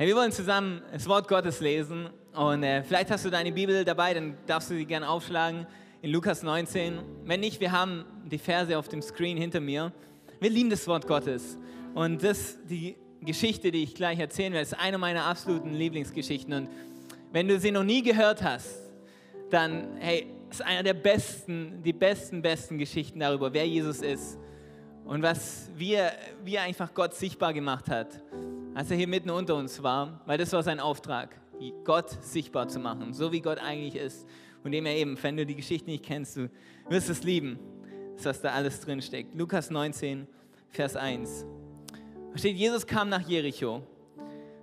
Hey, 0.00 0.06
wir 0.06 0.16
wollen 0.16 0.32
zusammen 0.32 0.80
das 0.90 1.06
Wort 1.06 1.28
Gottes 1.28 1.60
lesen 1.60 2.08
und 2.32 2.62
äh, 2.62 2.82
vielleicht 2.82 3.10
hast 3.10 3.26
du 3.26 3.28
deine 3.28 3.52
Bibel 3.52 3.84
dabei, 3.84 4.14
dann 4.14 4.34
darfst 4.46 4.70
du 4.70 4.74
sie 4.74 4.86
gerne 4.86 5.06
aufschlagen 5.06 5.66
in 6.00 6.10
Lukas 6.10 6.42
19. 6.42 7.00
Wenn 7.26 7.40
nicht, 7.40 7.60
wir 7.60 7.70
haben 7.70 8.06
die 8.24 8.38
Verse 8.38 8.78
auf 8.78 8.88
dem 8.88 9.02
Screen 9.02 9.36
hinter 9.36 9.60
mir. 9.60 9.92
Wir 10.40 10.48
lieben 10.48 10.70
das 10.70 10.88
Wort 10.88 11.06
Gottes 11.06 11.58
und 11.92 12.24
das, 12.24 12.56
die 12.64 12.96
Geschichte, 13.20 13.70
die 13.70 13.82
ich 13.82 13.94
gleich 13.94 14.18
erzählen 14.18 14.54
werde, 14.54 14.62
ist 14.62 14.80
eine 14.80 14.96
meiner 14.96 15.26
absoluten 15.26 15.74
Lieblingsgeschichten 15.74 16.50
und 16.54 16.70
wenn 17.30 17.46
du 17.46 17.60
sie 17.60 17.70
noch 17.70 17.84
nie 17.84 18.02
gehört 18.02 18.42
hast, 18.42 18.80
dann, 19.50 19.98
hey, 19.98 20.28
ist 20.50 20.62
einer 20.62 20.82
der 20.82 20.94
besten, 20.94 21.82
die 21.82 21.92
besten, 21.92 22.40
besten 22.40 22.78
Geschichten 22.78 23.20
darüber, 23.20 23.52
wer 23.52 23.68
Jesus 23.68 24.00
ist 24.00 24.38
und 25.04 25.20
was 25.20 25.68
wir, 25.76 26.10
wie 26.42 26.54
er 26.54 26.62
einfach 26.62 26.94
Gott 26.94 27.12
sichtbar 27.12 27.52
gemacht 27.52 27.90
hat 27.90 28.18
als 28.74 28.90
er 28.90 28.96
hier 28.96 29.08
mitten 29.08 29.30
unter 29.30 29.56
uns 29.56 29.82
war, 29.82 30.20
weil 30.26 30.38
das 30.38 30.52
war 30.52 30.62
sein 30.62 30.80
Auftrag, 30.80 31.36
Gott 31.84 32.10
sichtbar 32.22 32.68
zu 32.68 32.78
machen, 32.78 33.12
so 33.12 33.32
wie 33.32 33.40
Gott 33.40 33.58
eigentlich 33.58 33.96
ist. 33.96 34.26
Und 34.62 34.72
dem 34.72 34.86
er 34.86 34.94
eben, 34.94 35.16
wenn 35.22 35.36
du 35.36 35.46
die 35.46 35.54
Geschichte 35.54 35.90
nicht 35.90 36.04
kennst, 36.04 36.36
du 36.36 36.50
wirst 36.88 37.08
es 37.08 37.22
lieben, 37.22 37.58
was 38.22 38.40
da 38.40 38.50
alles 38.50 38.80
drin 38.80 39.00
steckt. 39.00 39.34
Lukas 39.34 39.70
19, 39.70 40.26
Vers 40.70 40.96
1. 40.96 41.46
Da 42.32 42.38
steht, 42.38 42.56
Jesus 42.56 42.86
kam 42.86 43.08
nach 43.08 43.26
Jericho. 43.26 43.82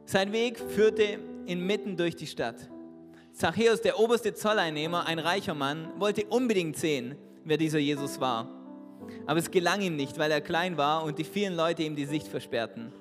Sein 0.05 0.31
Weg 0.31 0.59
führte 0.59 1.19
inmitten 1.45 1.97
durch 1.97 2.15
die 2.15 2.27
Stadt. 2.27 2.69
Zachäus, 3.33 3.81
der 3.81 3.99
oberste 3.99 4.33
Zolleinnehmer, 4.33 5.05
ein 5.05 5.19
reicher 5.19 5.53
Mann, 5.53 5.89
wollte 5.97 6.25
unbedingt 6.25 6.77
sehen, 6.77 7.15
wer 7.43 7.57
dieser 7.57 7.79
Jesus 7.79 8.19
war. 8.19 8.49
Aber 9.25 9.39
es 9.39 9.51
gelang 9.51 9.81
ihm 9.81 9.95
nicht, 9.95 10.17
weil 10.17 10.31
er 10.31 10.41
klein 10.41 10.77
war 10.77 11.03
und 11.03 11.19
die 11.19 11.23
vielen 11.23 11.55
Leute 11.55 11.83
ihm 11.83 11.95
die 11.95 12.05
Sicht 12.05 12.27
versperrten. 12.27 12.91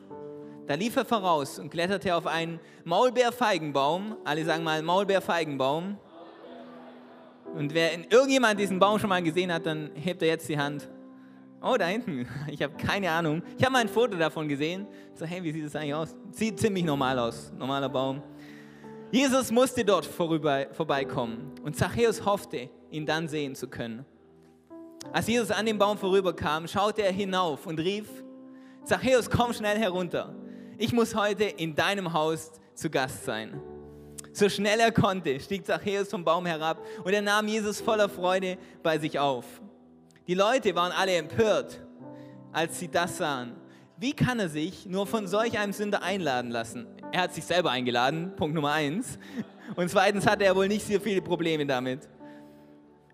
Da 0.66 0.74
lief 0.74 0.96
er 0.96 1.04
voraus 1.04 1.60
und 1.60 1.70
kletterte 1.70 2.14
auf 2.16 2.26
einen 2.26 2.58
Maulbeerfeigenbaum. 2.84 4.16
Alle 4.24 4.44
sagen 4.44 4.64
mal 4.64 4.82
Maulbeerfeigenbaum. 4.82 5.96
Und 7.54 7.72
wer 7.72 7.92
in 7.92 8.04
irgendjemand 8.04 8.58
diesen 8.58 8.80
Baum 8.80 8.98
schon 8.98 9.08
mal 9.08 9.22
gesehen 9.22 9.52
hat, 9.52 9.64
dann 9.64 9.90
hebt 9.94 10.22
er 10.22 10.28
jetzt 10.28 10.48
die 10.48 10.58
Hand. 10.58 10.88
Oh, 11.62 11.76
da 11.78 11.86
hinten. 11.86 12.26
Ich 12.50 12.62
habe 12.62 12.76
keine 12.76 13.10
Ahnung. 13.10 13.42
Ich 13.56 13.62
habe 13.62 13.72
mal 13.72 13.78
ein 13.78 13.88
Foto 13.88 14.16
davon 14.16 14.48
gesehen. 14.48 14.88
So, 15.14 15.24
hey, 15.24 15.42
wie 15.42 15.52
sieht 15.52 15.64
das 15.64 15.76
eigentlich 15.76 15.94
aus? 15.94 16.16
Sieht 16.32 16.58
ziemlich 16.58 16.84
normal 16.84 17.18
aus. 17.20 17.52
Normaler 17.56 17.88
Baum. 17.88 18.20
Jesus 19.12 19.52
musste 19.52 19.84
dort 19.84 20.04
vorüber, 20.04 20.66
vorbeikommen 20.72 21.52
und 21.62 21.76
Zachäus 21.76 22.24
hoffte, 22.24 22.68
ihn 22.90 23.06
dann 23.06 23.28
sehen 23.28 23.54
zu 23.54 23.68
können. 23.68 24.04
Als 25.12 25.28
Jesus 25.28 25.52
an 25.52 25.64
dem 25.64 25.78
Baum 25.78 25.96
vorüberkam, 25.96 26.66
schaute 26.66 27.02
er 27.02 27.12
hinauf 27.12 27.66
und 27.66 27.78
rief, 27.78 28.08
Zachäus, 28.82 29.30
komm 29.30 29.52
schnell 29.52 29.78
herunter 29.78 30.34
ich 30.78 30.92
muss 30.92 31.14
heute 31.14 31.44
in 31.44 31.74
deinem 31.74 32.12
Haus 32.12 32.52
zu 32.74 32.90
Gast 32.90 33.24
sein. 33.24 33.60
So 34.32 34.48
schnell 34.48 34.80
er 34.80 34.92
konnte, 34.92 35.40
stieg 35.40 35.64
Zachäus 35.64 36.10
vom 36.10 36.24
Baum 36.24 36.44
herab 36.44 36.78
und 37.04 37.12
er 37.12 37.22
nahm 37.22 37.48
Jesus 37.48 37.80
voller 37.80 38.08
Freude 38.08 38.58
bei 38.82 38.98
sich 38.98 39.18
auf. 39.18 39.44
Die 40.26 40.34
Leute 40.34 40.74
waren 40.74 40.92
alle 40.92 41.14
empört, 41.16 41.80
als 42.52 42.78
sie 42.78 42.88
das 42.88 43.16
sahen. 43.16 43.54
Wie 43.96 44.12
kann 44.12 44.38
er 44.38 44.50
sich 44.50 44.84
nur 44.84 45.06
von 45.06 45.26
solch 45.26 45.58
einem 45.58 45.72
Sünder 45.72 46.02
einladen 46.02 46.50
lassen? 46.50 46.86
Er 47.12 47.22
hat 47.22 47.34
sich 47.34 47.44
selber 47.44 47.70
eingeladen, 47.70 48.36
Punkt 48.36 48.54
Nummer 48.54 48.72
eins. 48.72 49.18
Und 49.74 49.90
zweitens 49.90 50.26
hatte 50.26 50.44
er 50.44 50.54
wohl 50.54 50.68
nicht 50.68 50.86
so 50.86 51.00
viele 51.00 51.22
Probleme 51.22 51.64
damit. 51.64 52.06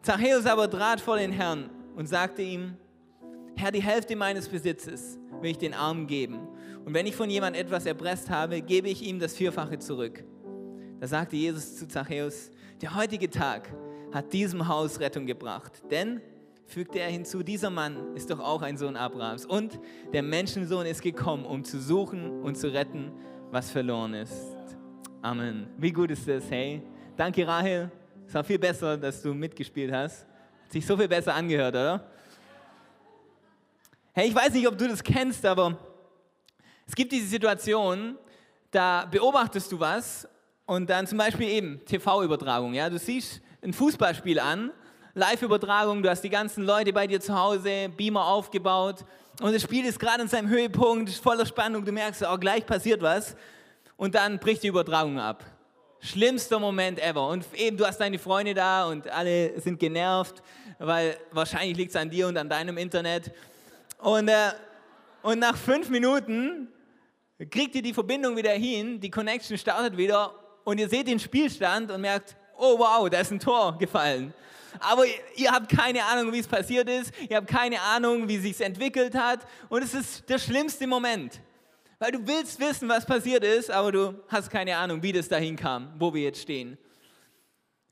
Zachäus 0.03 0.45
aber 0.47 0.69
trat 0.69 1.01
vor 1.01 1.17
den 1.17 1.31
Herrn 1.31 1.71
und 1.95 2.09
sagte 2.09 2.43
ihm, 2.43 2.77
Herr, 3.55 3.71
die 3.71 3.83
Hälfte 3.83 4.17
meines 4.17 4.49
Besitzes 4.49 5.19
will 5.43 5.51
ich 5.51 5.59
den 5.59 5.75
Armen 5.75 6.07
geben. 6.07 6.49
Und 6.85 6.95
wenn 6.95 7.07
ich 7.07 7.15
von 7.15 7.31
jemand 7.31 7.57
etwas 7.57 7.87
erpresst 7.87 8.31
habe, 8.31 8.61
gebe 8.63 8.89
ich 8.89 9.03
ihm 9.03 9.19
das 9.19 9.35
Vierfache 9.35 9.79
zurück. 9.79 10.25
Da 11.01 11.07
sagte 11.07 11.37
Jesus 11.37 11.77
zu 11.77 11.89
Zachäus, 11.89 12.51
der 12.81 12.95
heutige 12.95 13.29
Tag 13.29 13.73
hat 14.13 14.33
diesem 14.33 14.69
Haus 14.69 15.01
Rettung 15.01 15.27
gebracht. 15.27 15.83
Denn, 15.91 16.21
fügte 16.67 17.01
er 17.01 17.09
hinzu, 17.09 17.43
dieser 17.43 17.71
Mann 17.71 18.15
ist 18.15 18.31
doch 18.31 18.41
auch 18.41 18.63
ein 18.63 18.77
Sohn 18.77 18.97
Abrahams. 18.97 19.47
Und 19.47 19.79
der 20.13 20.23
Menschensohn 20.23 20.87
ist 20.87 21.03
gekommen, 21.03 21.45
um 21.45 21.65
zu 21.65 21.81
suchen 21.81 22.43
und 22.43 22.57
zu 22.57 22.73
retten, 22.73 23.13
was 23.51 23.71
verloren 23.71 24.15
ist. 24.15 24.57
Amen. 25.23 25.69
Wie 25.79 25.93
gut 25.93 26.11
ist 26.11 26.27
das, 26.27 26.51
hey? 26.51 26.83
Danke, 27.17 27.47
Rahel. 27.47 27.91
Es 28.27 28.35
war 28.35 28.45
viel 28.45 28.59
besser, 28.59 28.97
dass 28.97 29.23
du 29.23 29.35
mitgespielt 29.35 29.93
hast. 29.93 30.27
Hat 30.65 30.73
sich 30.73 30.87
so 30.87 30.97
viel 30.97 31.09
besser 31.09 31.35
angehört, 31.35 31.75
oder? 31.75 32.12
Hey, 34.15 34.29
ich 34.29 34.35
weiß 34.35 34.53
nicht, 34.53 34.69
ob 34.69 34.77
du 34.77 34.87
das 34.87 35.03
kennst, 35.03 35.43
aber 35.47 35.79
es 36.87 36.95
gibt 36.95 37.13
diese 37.13 37.29
Situation, 37.29 38.19
da 38.71 39.07
beobachtest 39.11 39.73
du 39.73 39.81
was 39.81 40.29
und 40.67 40.91
dann 40.91 41.07
zum 41.07 41.17
Beispiel 41.17 41.49
eben 41.49 41.83
TV-Übertragung. 41.87 42.75
Ja? 42.75 42.91
Du 42.91 42.99
siehst 42.99 43.41
ein 43.63 43.73
Fußballspiel 43.73 44.39
an, 44.39 44.71
Live-Übertragung, 45.15 46.03
du 46.03 46.11
hast 46.11 46.21
die 46.21 46.29
ganzen 46.29 46.65
Leute 46.65 46.93
bei 46.93 47.07
dir 47.07 47.21
zu 47.21 47.35
Hause, 47.35 47.89
Beamer 47.97 48.27
aufgebaut 48.27 49.07
und 49.41 49.55
das 49.55 49.63
Spiel 49.63 49.87
ist 49.87 49.99
gerade 49.99 50.21
in 50.21 50.29
seinem 50.29 50.51
Höhepunkt, 50.51 51.09
voller 51.09 51.47
Spannung, 51.47 51.83
du 51.83 51.93
merkst, 51.93 52.23
oh, 52.31 52.37
gleich 52.37 52.67
passiert 52.67 53.01
was 53.01 53.35
und 53.97 54.15
dann 54.15 54.39
bricht 54.39 54.63
die 54.63 54.69
Übertragung 54.69 55.19
ab. 55.19 55.43
Schlimmster 56.01 56.59
Moment 56.59 56.99
ever. 56.99 57.29
Und 57.29 57.47
eben, 57.55 57.79
du 57.79 57.87
hast 57.87 57.99
deine 57.99 58.19
Freunde 58.19 58.53
da 58.53 58.89
und 58.89 59.09
alle 59.09 59.59
sind 59.61 59.79
genervt, 59.79 60.43
weil 60.79 61.17
wahrscheinlich 61.31 61.79
liegt 61.79 61.91
es 61.91 61.97
an 61.97 62.11
dir 62.11 62.27
und 62.27 62.37
an 62.37 62.49
deinem 62.51 62.77
Internet. 62.77 63.33
Und 64.03 64.29
äh, 64.29 64.51
und 65.23 65.39
nach 65.39 65.57
fünf 65.57 65.89
Minuten 65.89 66.69
kriegt 67.51 67.77
ihr 67.77 67.83
die 67.83 67.95
Verbindung 67.95 68.37
wieder 68.37 68.51
hin, 68.51 69.01
die 69.01 69.11
Connection 69.11 69.57
startet 69.57 69.97
wieder 69.97 70.35
und 70.65 70.79
ihr 70.79 70.89
seht 70.89 71.07
den 71.07 71.21
Spielstand 71.21 71.93
und 71.93 72.01
merkt, 72.01 72.37
oh 72.59 72.77
wow, 72.79 73.09
da 73.09 73.21
ist 73.21 73.31
ein 73.31 73.39
Tor 73.39 73.79
gefallen. 73.79 74.35
Aber 74.81 75.05
ihr 75.37 75.53
habt 75.53 75.69
keine 75.69 76.05
Ahnung, 76.05 76.33
wie 76.33 76.41
es 76.41 76.49
passiert 76.49 76.89
ist, 76.89 77.13
ihr 77.29 77.37
habt 77.37 77.47
keine 77.47 77.81
Ahnung, 77.81 78.27
wie 78.27 78.37
es 78.37 78.43
sich 78.43 78.61
entwickelt 78.61 79.15
hat 79.15 79.47
und 79.69 79.85
es 79.85 79.95
ist 79.95 80.29
der 80.29 80.39
schlimmste 80.39 80.89
Moment. 80.89 81.41
Weil 82.01 82.11
du 82.11 82.27
willst 82.27 82.59
wissen, 82.59 82.89
was 82.89 83.07
passiert 83.07 83.45
ist, 83.45 83.71
aber 83.71 83.93
du 83.93 84.15
hast 84.27 84.51
keine 84.51 84.77
Ahnung, 84.77 85.05
wie 85.05 85.13
das 85.13 85.29
dahin 85.29 85.55
kam, 85.55 85.93
wo 86.01 86.13
wir 86.13 86.23
jetzt 86.23 86.43
stehen. 86.43 86.77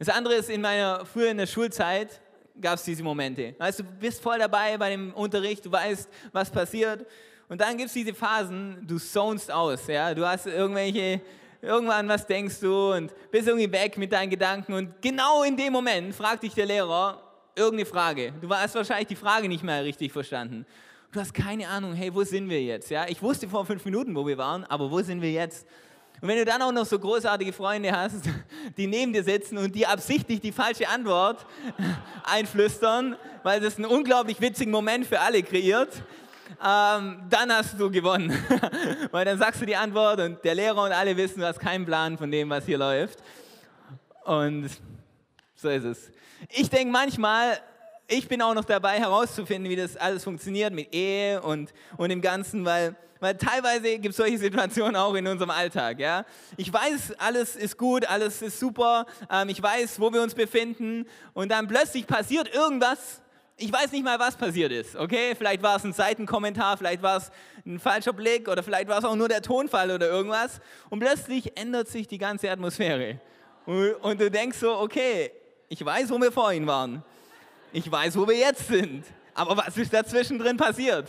Das 0.01 0.09
andere 0.09 0.35
ist 0.35 0.51
in 0.51 0.63
meiner 0.63 1.07
früher 1.07 1.31
in 1.31 1.37
der 1.37 1.47
Schulzeit, 1.47 2.21
gab 2.61 2.75
es 2.75 2.85
diese 2.85 3.03
Momente. 3.03 3.55
Weißt 3.59 3.81
du, 3.81 3.85
bist 3.85 4.23
voll 4.23 4.39
dabei 4.39 4.77
bei 4.77 4.91
dem 4.91 5.13
Unterricht, 5.15 5.65
du 5.65 5.73
weißt, 5.73 6.09
was 6.33 6.51
passiert. 6.51 7.07
Und 7.49 7.61
dann 7.61 7.77
gibt 7.77 7.89
es 7.89 7.95
diese 7.95 8.15
Phasen, 8.15 8.87
du 8.87 8.99
zonest 8.99 9.51
aus. 9.51 9.87
Ja? 9.89 10.15
Du 10.15 10.27
hast 10.27 10.47
irgendwelche, 10.47 11.21
irgendwann 11.61 12.09
was 12.09 12.27
denkst 12.27 12.61
du 12.61 12.93
und 12.93 13.13
bist 13.31 13.49
irgendwie 13.49 13.71
weg 13.73 13.99
mit 13.99 14.13
deinen 14.13 14.31
Gedanken. 14.31 14.73
Und 14.73 15.03
genau 15.03 15.43
in 15.43 15.57
dem 15.57 15.73
Moment 15.73 16.15
fragt 16.15 16.43
dich 16.45 16.55
der 16.55 16.67
Lehrer 16.67 17.21
irgendeine 17.57 17.87
Frage. 17.87 18.33
Du 18.41 18.49
hast 18.51 18.75
wahrscheinlich 18.75 19.09
die 19.09 19.17
Frage 19.17 19.49
nicht 19.49 19.65
mehr 19.65 19.83
richtig 19.85 20.13
verstanden. 20.13 20.65
Du 21.13 21.19
hast 21.19 21.35
keine 21.35 21.69
Ahnung, 21.69 21.93
hey, 21.93 22.15
wo 22.15 22.23
sind 22.23 22.49
wir 22.49 22.63
jetzt? 22.63 22.89
Ja? 22.89 23.07
Ich 23.09 23.21
wusste 23.21 23.49
vor 23.49 23.67
fünf 23.67 23.85
Minuten, 23.85 24.15
wo 24.15 24.25
wir 24.27 24.39
waren, 24.39 24.65
aber 24.65 24.91
wo 24.91 25.03
sind 25.03 25.21
wir 25.21 25.33
jetzt? 25.33 25.67
Und 26.21 26.29
wenn 26.29 26.37
du 26.37 26.45
dann 26.45 26.61
auch 26.61 26.73
noch 26.73 26.85
so 26.85 26.99
großartige 26.99 27.53
Freunde 27.53 27.93
hast, 27.93 28.23
die 28.77 28.87
neben 28.87 29.13
dir 29.13 29.25
sitzen 29.25 29.57
und 29.57 29.75
dir 29.75 29.89
absichtlich 29.89 30.41
die 30.41 30.53
falsche 30.53 30.89
Antwort 30.89 31.47
einflüstern, 32.25 33.17
weil 33.43 33.61
das 33.61 33.77
einen 33.77 33.87
unglaublich 33.87 34.41
witzigen 34.41 34.71
Moment 34.71 35.07
für 35.07 35.21
alle 35.21 35.43
kreiert, 35.43 36.03
ähm, 36.63 37.23
dann 37.31 37.51
hast 37.51 37.81
du 37.81 37.91
gewonnen. 37.91 38.37
weil 39.11 39.25
dann 39.25 39.39
sagst 39.39 39.63
du 39.63 39.67
die 39.67 39.77
Antwort 39.77 40.21
und 40.21 40.45
der 40.45 40.55
Lehrer 40.55 40.83
und 40.83 40.93
alle 40.93 41.17
wissen, 41.17 41.41
du 41.41 41.47
hast 41.47 41.59
keinen 41.59 41.87
Plan 41.87 42.19
von 42.19 42.31
dem, 42.31 42.51
was 42.51 42.67
hier 42.67 42.79
läuft. 42.79 43.21
Und 44.25 44.69
so 45.55 45.69
ist 45.71 45.85
es. 45.85 46.11
Ich 46.51 46.69
denke 46.69 46.93
manchmal, 46.93 47.59
ich 48.11 48.29
bin 48.29 48.43
auch 48.43 48.55
noch 48.55 48.65
dabei 48.65 48.99
herauszufinden, 48.99 49.71
wie 49.71 49.77
das 49.77 49.97
alles 49.97 50.25
funktioniert 50.25 50.73
mit 50.73 50.93
Ehe 50.95 51.41
und, 51.41 51.73
und 51.97 52.09
dem 52.09 52.21
Ganzen, 52.21 52.65
weil 52.65 52.97
weil 53.23 53.37
teilweise 53.37 53.99
gibt 53.99 54.13
es 54.13 54.17
solche 54.17 54.39
Situationen 54.39 54.97
auch 54.97 55.13
in 55.13 55.27
unserem 55.27 55.51
Alltag. 55.51 56.01
Ja? 56.01 56.25
Ich 56.57 56.73
weiß, 56.73 57.13
alles 57.19 57.55
ist 57.55 57.77
gut, 57.77 58.07
alles 58.07 58.41
ist 58.41 58.59
super, 58.59 59.05
ähm, 59.31 59.51
ich 59.51 59.63
weiß, 59.63 60.01
wo 60.01 60.11
wir 60.11 60.23
uns 60.23 60.35
befinden 60.35 61.07
und 61.35 61.51
dann 61.51 61.69
plötzlich 61.69 62.07
passiert 62.07 62.53
irgendwas, 62.55 63.21
ich 63.59 63.71
weiß 63.71 63.93
nicht 63.93 64.05
mal, 64.05 64.19
was 64.19 64.37
passiert 64.37 64.73
ist, 64.73 64.97
okay? 64.97 65.35
Vielleicht 65.37 65.63
war 65.63 65.77
es 65.77 65.85
ein 65.85 65.93
Seitenkommentar, 65.93 66.79
vielleicht 66.79 67.03
war 67.03 67.19
es 67.19 67.31
ein 67.67 67.79
falscher 67.79 68.15
Blick 68.15 68.49
oder 68.49 68.63
vielleicht 68.63 68.89
war 68.89 68.99
es 68.99 69.05
auch 69.05 69.17
nur 69.17 69.29
der 69.29 69.43
Tonfall 69.43 69.91
oder 69.91 70.09
irgendwas 70.09 70.63
und 70.89 71.01
plötzlich 71.01 71.59
ändert 71.59 71.89
sich 71.89 72.09
die 72.09 72.17
ganze 72.17 72.51
Atmosphäre. 72.51 73.21
Und, 73.67 73.93
und 73.97 74.19
du 74.19 74.31
denkst 74.31 74.57
so, 74.57 74.79
okay, 74.79 75.31
ich 75.69 75.85
weiß, 75.85 76.09
wo 76.09 76.19
wir 76.19 76.33
vorhin 76.33 76.67
waren. 76.67 77.05
Ich 77.73 77.91
weiß, 77.91 78.17
wo 78.17 78.27
wir 78.27 78.37
jetzt 78.37 78.67
sind. 78.67 79.05
Aber 79.35 79.57
was 79.57 79.77
ist 79.77 79.93
dazwischen 79.93 80.39
drin 80.39 80.57
passiert? 80.57 81.07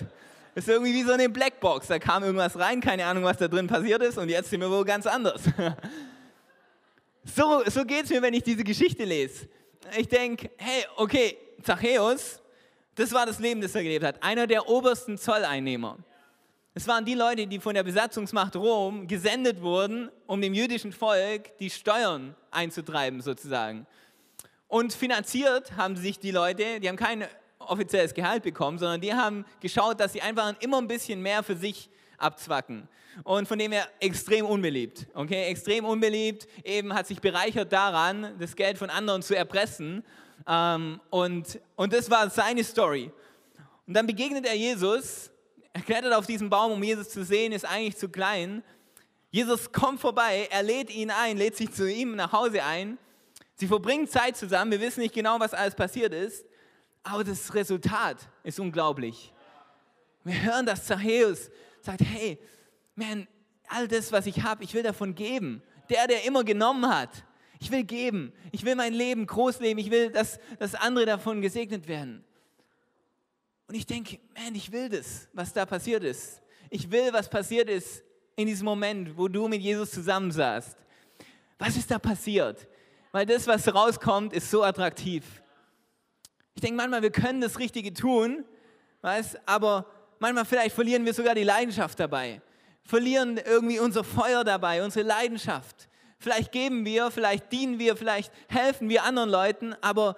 ist 0.53 0.67
irgendwie 0.67 0.93
wie 0.93 1.03
so 1.03 1.13
eine 1.13 1.29
Blackbox. 1.29 1.87
Da 1.87 1.99
kam 1.99 2.23
irgendwas 2.23 2.57
rein, 2.57 2.81
keine 2.81 3.05
Ahnung, 3.05 3.23
was 3.23 3.37
da 3.37 3.47
drin 3.47 3.67
passiert 3.67 4.01
ist 4.03 4.17
und 4.17 4.29
jetzt 4.29 4.49
sind 4.49 4.59
wir 4.59 4.69
wohl 4.69 4.85
ganz 4.85 5.05
anders. 5.05 5.41
So, 7.23 7.61
so 7.67 7.85
geht 7.85 8.05
es 8.05 8.09
mir, 8.09 8.19
wenn 8.23 8.33
ich 8.33 8.41
diese 8.41 8.63
Geschichte 8.63 9.03
lese. 9.03 9.47
Ich 9.95 10.07
denke, 10.07 10.49
hey, 10.57 10.85
okay, 10.95 11.37
Zachäus, 11.61 12.41
das 12.95 13.13
war 13.13 13.27
das 13.27 13.37
Leben, 13.37 13.61
das 13.61 13.75
er 13.75 13.83
gelebt 13.83 14.03
hat. 14.03 14.23
Einer 14.23 14.47
der 14.47 14.67
obersten 14.67 15.19
Zolleinnehmer. 15.19 15.99
Es 16.73 16.87
waren 16.87 17.05
die 17.05 17.13
Leute, 17.13 17.45
die 17.45 17.59
von 17.59 17.75
der 17.75 17.83
Besatzungsmacht 17.83 18.55
Rom 18.55 19.07
gesendet 19.07 19.61
wurden, 19.61 20.09
um 20.25 20.41
dem 20.41 20.55
jüdischen 20.55 20.91
Volk 20.91 21.55
die 21.59 21.69
Steuern 21.69 22.35
einzutreiben 22.49 23.21
sozusagen. 23.21 23.85
Und 24.71 24.93
finanziert 24.93 25.75
haben 25.75 25.97
sich 25.97 26.17
die 26.17 26.31
Leute, 26.31 26.79
die 26.79 26.87
haben 26.87 26.95
kein 26.95 27.25
offizielles 27.59 28.13
Gehalt 28.13 28.41
bekommen, 28.41 28.79
sondern 28.79 29.01
die 29.01 29.13
haben 29.13 29.43
geschaut, 29.59 29.99
dass 29.99 30.13
sie 30.13 30.21
einfach 30.21 30.53
immer 30.61 30.77
ein 30.77 30.87
bisschen 30.87 31.21
mehr 31.21 31.43
für 31.43 31.57
sich 31.57 31.89
abzwacken. 32.17 32.87
Und 33.25 33.49
von 33.49 33.59
dem 33.59 33.73
her 33.73 33.85
extrem 33.99 34.45
unbeliebt. 34.45 35.07
Okay, 35.13 35.49
extrem 35.49 35.83
unbeliebt, 35.83 36.47
eben 36.63 36.93
hat 36.93 37.05
sich 37.05 37.19
bereichert 37.19 37.73
daran, 37.73 38.33
das 38.39 38.55
Geld 38.55 38.77
von 38.77 38.89
anderen 38.89 39.21
zu 39.21 39.35
erpressen. 39.35 40.05
Ähm, 40.47 41.01
und, 41.09 41.59
und 41.75 41.91
das 41.91 42.09
war 42.09 42.29
seine 42.29 42.63
Story. 42.63 43.11
Und 43.87 43.93
dann 43.93 44.07
begegnet 44.07 44.45
er 44.45 44.55
Jesus, 44.55 45.31
er 45.73 45.81
klettert 45.81 46.13
auf 46.13 46.27
diesen 46.27 46.49
Baum, 46.49 46.71
um 46.71 46.81
Jesus 46.81 47.09
zu 47.09 47.25
sehen, 47.25 47.51
ist 47.51 47.65
eigentlich 47.65 47.97
zu 47.97 48.07
klein. 48.07 48.63
Jesus 49.31 49.73
kommt 49.73 49.99
vorbei, 49.99 50.47
er 50.49 50.63
lädt 50.63 50.89
ihn 50.95 51.11
ein, 51.11 51.35
lädt 51.35 51.57
sich 51.57 51.73
zu 51.73 51.91
ihm 51.91 52.15
nach 52.15 52.31
Hause 52.31 52.63
ein. 52.63 52.97
Sie 53.61 53.67
verbringen 53.67 54.07
Zeit 54.07 54.35
zusammen, 54.35 54.71
wir 54.71 54.81
wissen 54.81 55.01
nicht 55.01 55.13
genau, 55.13 55.39
was 55.39 55.53
alles 55.53 55.75
passiert 55.75 56.15
ist, 56.15 56.43
aber 57.03 57.23
das 57.23 57.53
Resultat 57.53 58.17
ist 58.43 58.59
unglaublich. 58.59 59.31
Wir 60.23 60.41
hören, 60.41 60.65
dass 60.65 60.87
Zachäus 60.87 61.51
sagt, 61.79 62.01
hey, 62.01 62.39
man, 62.95 63.27
all 63.67 63.87
das, 63.87 64.11
was 64.11 64.25
ich 64.25 64.41
habe, 64.41 64.63
ich 64.63 64.73
will 64.73 64.81
davon 64.81 65.13
geben. 65.13 65.61
Der, 65.91 66.07
der 66.07 66.25
immer 66.25 66.43
genommen 66.43 66.89
hat, 66.89 67.23
ich 67.59 67.69
will 67.69 67.83
geben. 67.83 68.33
Ich 68.51 68.65
will 68.65 68.73
mein 68.73 68.95
Leben 68.95 69.27
groß 69.27 69.59
leben. 69.59 69.79
Ich 69.79 69.91
will, 69.91 70.09
dass, 70.09 70.39
dass 70.57 70.73
andere 70.73 71.05
davon 71.05 71.39
gesegnet 71.39 71.87
werden. 71.87 72.23
Und 73.67 73.75
ich 73.75 73.85
denke, 73.85 74.17
man, 74.33 74.55
ich 74.55 74.71
will 74.71 74.89
das, 74.89 75.29
was 75.33 75.53
da 75.53 75.67
passiert 75.67 76.03
ist. 76.03 76.41
Ich 76.71 76.89
will, 76.89 77.13
was 77.13 77.29
passiert 77.29 77.69
ist 77.69 78.03
in 78.35 78.47
diesem 78.47 78.65
Moment, 78.65 79.15
wo 79.15 79.27
du 79.27 79.47
mit 79.47 79.61
Jesus 79.61 79.91
zusammensaßt. 79.91 80.75
Was 81.59 81.77
ist 81.77 81.91
da 81.91 81.99
passiert? 81.99 82.67
Weil 83.11 83.25
das, 83.25 83.47
was 83.47 83.73
rauskommt, 83.73 84.33
ist 84.33 84.49
so 84.49 84.63
attraktiv. 84.63 85.41
Ich 86.55 86.61
denke 86.61 86.77
manchmal, 86.77 87.01
wir 87.01 87.11
können 87.11 87.41
das 87.41 87.59
Richtige 87.59 87.93
tun, 87.93 88.45
weißt, 89.01 89.39
aber 89.45 89.85
manchmal 90.19 90.45
vielleicht 90.45 90.75
verlieren 90.75 91.05
wir 91.05 91.13
sogar 91.13 91.35
die 91.35 91.43
Leidenschaft 91.43 91.99
dabei. 91.99 92.41
Verlieren 92.83 93.37
irgendwie 93.37 93.79
unser 93.79 94.03
Feuer 94.03 94.43
dabei, 94.43 94.83
unsere 94.83 95.05
Leidenschaft. 95.05 95.87
Vielleicht 96.19 96.51
geben 96.51 96.85
wir, 96.85 97.09
vielleicht 97.11 97.51
dienen 97.51 97.79
wir, 97.79 97.95
vielleicht 97.95 98.31
helfen 98.47 98.89
wir 98.89 99.03
anderen 99.03 99.29
Leuten, 99.29 99.75
aber 99.81 100.15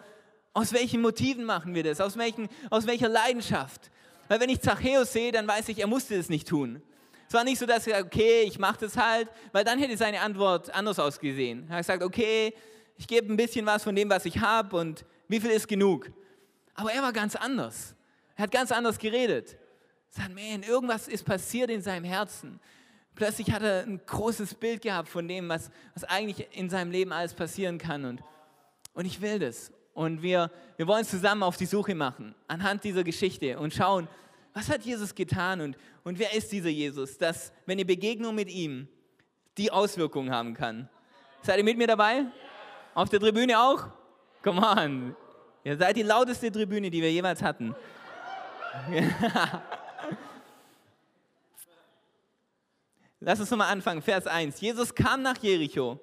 aus 0.54 0.74
welchen 0.74 1.02
Motiven 1.02 1.46
machen 1.46 1.74
wir 1.74 1.84
das? 1.84 2.00
Aus, 2.02 2.18
welchen, 2.18 2.50
aus 2.70 2.86
welcher 2.86 3.10
Leidenschaft? 3.10 3.90
Weil 4.28 4.40
wenn 4.40 4.50
ich 4.50 4.62
Zachäus 4.62 5.14
sehe, 5.14 5.32
dann 5.32 5.48
weiß 5.48 5.70
ich, 5.70 5.80
er 5.80 5.88
musste 5.88 6.16
es 6.16 6.30
nicht 6.30 6.48
tun. 6.48 6.82
Es 7.28 7.34
war 7.34 7.44
nicht 7.44 7.58
so, 7.58 7.66
dass 7.66 7.88
er, 7.88 8.04
okay, 8.04 8.44
ich 8.44 8.60
mache 8.60 8.82
das 8.82 8.98
halt, 8.98 9.30
weil 9.52 9.64
dann 9.64 9.80
hätte 9.80 9.98
seine 9.98 10.22
Antwort 10.22 10.74
anders 10.74 11.00
ausgesehen. 11.00 11.66
Er 11.70 11.78
hat 11.78 11.80
gesagt, 11.80 12.04
okay, 12.04 12.54
ich 13.04 13.08
gebe 13.08 13.34
ein 13.34 13.36
bisschen 13.36 13.66
was 13.66 13.84
von 13.84 13.94
dem, 13.94 14.10
was 14.10 14.24
ich 14.24 14.40
habe 14.40 14.78
und 14.78 15.04
wie 15.28 15.42
viel 15.42 15.52
ist 15.52 15.68
genug? 15.68 16.10
Aber 16.74 16.90
er 16.90 17.02
war 17.02 17.12
ganz 17.12 17.36
anders. 17.36 17.96
Er 18.38 18.44
hat 18.44 18.52
ganz 18.52 18.72
anders 18.72 18.98
geredet. 18.98 19.58
Er 20.16 20.22
sagt, 20.22 20.34
man, 20.34 20.64
irgendwas 20.64 21.10
ist 21.10 21.26
passiert 21.26 21.70
in 21.70 21.82
seinem 21.82 22.06
Herzen. 22.06 22.62
Plötzlich 23.14 23.52
hat 23.52 23.62
er 23.62 23.84
ein 23.84 24.00
großes 24.06 24.56
Bild 24.56 24.82
gehabt 24.82 25.10
von 25.10 25.28
dem, 25.28 25.50
was, 25.50 25.70
was 25.94 26.06
eigentlich 26.06 26.48
in 26.58 26.70
seinem 26.70 26.92
Leben 26.92 27.12
alles 27.12 27.34
passieren 27.34 27.78
kann. 27.78 28.06
Und, 28.06 28.24
und 28.94 29.04
ich 29.04 29.20
will 29.20 29.38
das. 29.38 29.70
Und 29.94 30.22
wir, 30.22 30.50
wir 30.78 30.88
wollen 30.88 31.04
zusammen 31.04 31.44
auf 31.44 31.58
die 31.58 31.66
Suche 31.66 31.96
machen, 31.96 32.34
anhand 32.48 32.86
dieser 32.86 33.04
Geschichte 33.04 33.60
und 33.60 33.74
schauen, 33.74 34.08
was 34.54 34.70
hat 34.70 34.84
Jesus 34.84 35.14
getan 35.14 35.60
und, 35.60 35.78
und 36.06 36.20
wer 36.20 36.34
ist 36.34 36.54
dieser 36.54 36.70
Jesus, 36.70 37.18
dass, 37.18 37.52
wenn 37.66 37.78
die 37.78 37.84
Begegnung 37.84 38.34
mit 38.34 38.50
ihm 38.50 38.88
die 39.58 39.72
Auswirkungen 39.72 40.32
haben 40.32 40.54
kann. 40.54 40.88
Seid 41.42 41.58
ihr 41.58 41.66
mit 41.66 41.78
mir 41.78 41.88
dabei? 41.88 42.28
Auf 42.94 43.10
der 43.10 43.20
Tribüne 43.20 43.60
auch? 43.60 43.88
Come 44.44 44.62
on. 44.62 45.16
Ihr 45.64 45.78
seid 45.78 45.96
die 45.96 46.04
lauteste 46.04 46.52
Tribüne, 46.52 46.92
die 46.92 47.02
wir 47.02 47.12
jemals 47.12 47.42
hatten. 47.42 47.74
Lass 53.20 53.40
uns 53.40 53.50
nochmal 53.50 53.72
anfangen, 53.72 54.02
Vers 54.02 54.28
1. 54.28 54.60
Jesus 54.60 54.94
kam 54.94 55.22
nach 55.22 55.38
Jericho. 55.38 56.00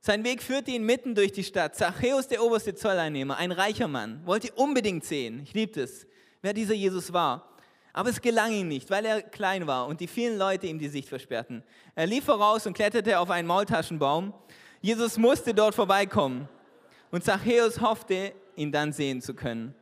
Sein 0.00 0.24
Weg 0.24 0.42
führte 0.42 0.72
ihn 0.72 0.84
mitten 0.84 1.14
durch 1.14 1.30
die 1.30 1.44
Stadt. 1.44 1.76
Zachäus, 1.76 2.26
der 2.26 2.42
oberste 2.42 2.74
Zolleinnehmer, 2.74 3.36
ein 3.36 3.52
reicher 3.52 3.86
Mann, 3.86 4.20
wollte 4.26 4.50
unbedingt 4.52 5.04
sehen, 5.04 5.40
ich 5.44 5.54
liebe 5.54 5.80
es, 5.80 6.06
wer 6.42 6.52
dieser 6.52 6.74
Jesus 6.74 7.12
war. 7.12 7.50
Aber 7.92 8.08
es 8.08 8.20
gelang 8.20 8.52
ihm 8.52 8.68
nicht, 8.68 8.90
weil 8.90 9.04
er 9.04 9.22
klein 9.22 9.66
war 9.66 9.86
und 9.86 10.00
die 10.00 10.06
vielen 10.06 10.38
Leute 10.38 10.66
ihm 10.66 10.78
die 10.78 10.88
Sicht 10.88 11.08
versperrten. 11.08 11.62
Er 11.94 12.06
lief 12.06 12.24
voraus 12.24 12.66
und 12.66 12.72
kletterte 12.72 13.18
auf 13.18 13.30
einen 13.30 13.46
Maultaschenbaum. 13.46 14.32
Jesus 14.80 15.18
musste 15.18 15.52
dort 15.52 15.74
vorbeikommen. 15.74 16.48
Und 17.10 17.24
Zachäus 17.24 17.80
hoffte, 17.80 18.32
ihn 18.56 18.72
dann 18.72 18.92
sehen 18.92 19.20
zu 19.20 19.34
können. 19.34 19.74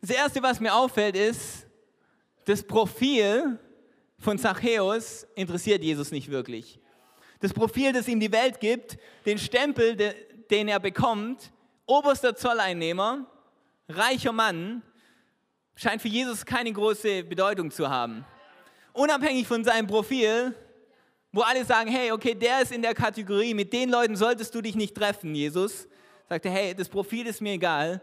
Das 0.00 0.10
Erste, 0.10 0.42
was 0.42 0.58
mir 0.58 0.74
auffällt, 0.74 1.16
ist, 1.16 1.66
das 2.44 2.62
Profil 2.62 3.58
von 4.18 4.38
Zachäus 4.38 5.26
interessiert 5.36 5.82
Jesus 5.82 6.10
nicht 6.10 6.30
wirklich. 6.30 6.80
Das 7.40 7.52
Profil, 7.52 7.92
das 7.92 8.08
ihm 8.08 8.20
die 8.20 8.32
Welt 8.32 8.60
gibt, 8.60 8.98
den 9.26 9.38
Stempel, 9.38 9.96
den 10.50 10.68
er 10.68 10.80
bekommt, 10.80 11.52
oberster 11.86 12.34
Zolleinnehmer, 12.34 13.26
reicher 13.88 14.32
Mann, 14.32 14.82
scheint 15.74 16.02
für 16.02 16.08
Jesus 16.08 16.44
keine 16.44 16.72
große 16.72 17.24
Bedeutung 17.24 17.70
zu 17.70 17.88
haben. 17.88 18.24
Unabhängig 18.92 19.46
von 19.46 19.64
seinem 19.64 19.86
Profil, 19.86 20.54
wo 21.32 21.40
alle 21.40 21.64
sagen, 21.64 21.90
hey, 21.90 22.12
okay, 22.12 22.34
der 22.34 22.62
ist 22.62 22.72
in 22.72 22.82
der 22.82 22.94
Kategorie, 22.94 23.54
mit 23.54 23.72
den 23.72 23.88
Leuten 23.88 24.16
solltest 24.16 24.54
du 24.54 24.60
dich 24.60 24.76
nicht 24.76 24.94
treffen, 24.94 25.34
Jesus, 25.34 25.88
sagt 26.28 26.44
er, 26.44 26.52
hey, 26.52 26.74
das 26.74 26.88
Profil 26.88 27.26
ist 27.26 27.40
mir 27.40 27.54
egal. 27.54 28.02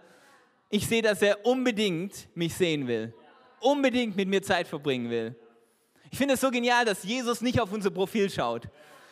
Ich 0.69 0.87
sehe, 0.87 1.01
dass 1.01 1.21
er 1.21 1.45
unbedingt 1.45 2.27
mich 2.35 2.55
sehen 2.55 2.87
will, 2.87 3.13
unbedingt 3.59 4.15
mit 4.15 4.27
mir 4.27 4.41
Zeit 4.41 4.67
verbringen 4.67 5.09
will. 5.09 5.35
Ich 6.11 6.17
finde 6.17 6.33
es 6.33 6.41
so 6.41 6.49
genial, 6.49 6.85
dass 6.85 7.03
Jesus 7.03 7.41
nicht 7.41 7.61
auf 7.61 7.71
unser 7.71 7.91
Profil 7.91 8.29
schaut. 8.29 8.67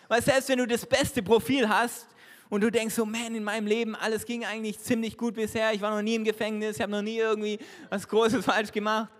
Weil 0.07 0.21
selbst 0.21 0.49
wenn 0.49 0.57
du 0.57 0.65
das 0.65 0.85
beste 0.85 1.21
Profil 1.21 1.69
hast 1.69 2.07
und 2.49 2.61
du 2.61 2.71
denkst 2.71 2.95
so, 2.95 3.05
man, 3.05 3.35
in 3.35 3.43
meinem 3.43 3.67
Leben, 3.67 3.95
alles 3.95 4.25
ging 4.25 4.43
eigentlich 4.45 4.79
ziemlich 4.79 5.15
gut 5.15 5.35
bisher, 5.35 5.73
ich 5.73 5.81
war 5.81 5.95
noch 5.95 6.01
nie 6.01 6.15
im 6.15 6.23
Gefängnis, 6.23 6.77
ich 6.77 6.81
habe 6.81 6.91
noch 6.91 7.01
nie 7.03 7.17
irgendwie 7.17 7.59
was 7.89 8.07
Großes 8.07 8.43
falsch 8.45 8.71
gemacht. 8.71 9.11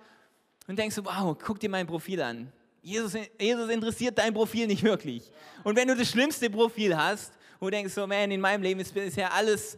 Und 0.68 0.78
denkst 0.78 0.96
so, 0.96 1.06
wow, 1.06 1.38
guck 1.42 1.60
dir 1.60 1.70
mein 1.70 1.86
Profil 1.86 2.22
an. 2.22 2.52
Jesus, 2.88 3.19
Jesus 3.38 3.69
interessiert 3.69 4.18
dein 4.18 4.34
Profil 4.34 4.66
nicht 4.66 4.81
wirklich. 4.81 5.30
Und 5.66 5.76
wenn 5.76 5.90
du 5.90 5.95
das 5.95 6.09
schlimmste 6.09 6.50
Profil 6.50 6.95
hast, 6.95 7.33
wo 7.59 7.66
du 7.66 7.71
denkst 7.71 7.94
so, 7.94 8.07
man, 8.07 8.31
in 8.31 8.40
meinem 8.40 8.62
Leben 8.62 8.80
ist 8.80 8.94
bisher 8.94 9.33
alles 9.33 9.78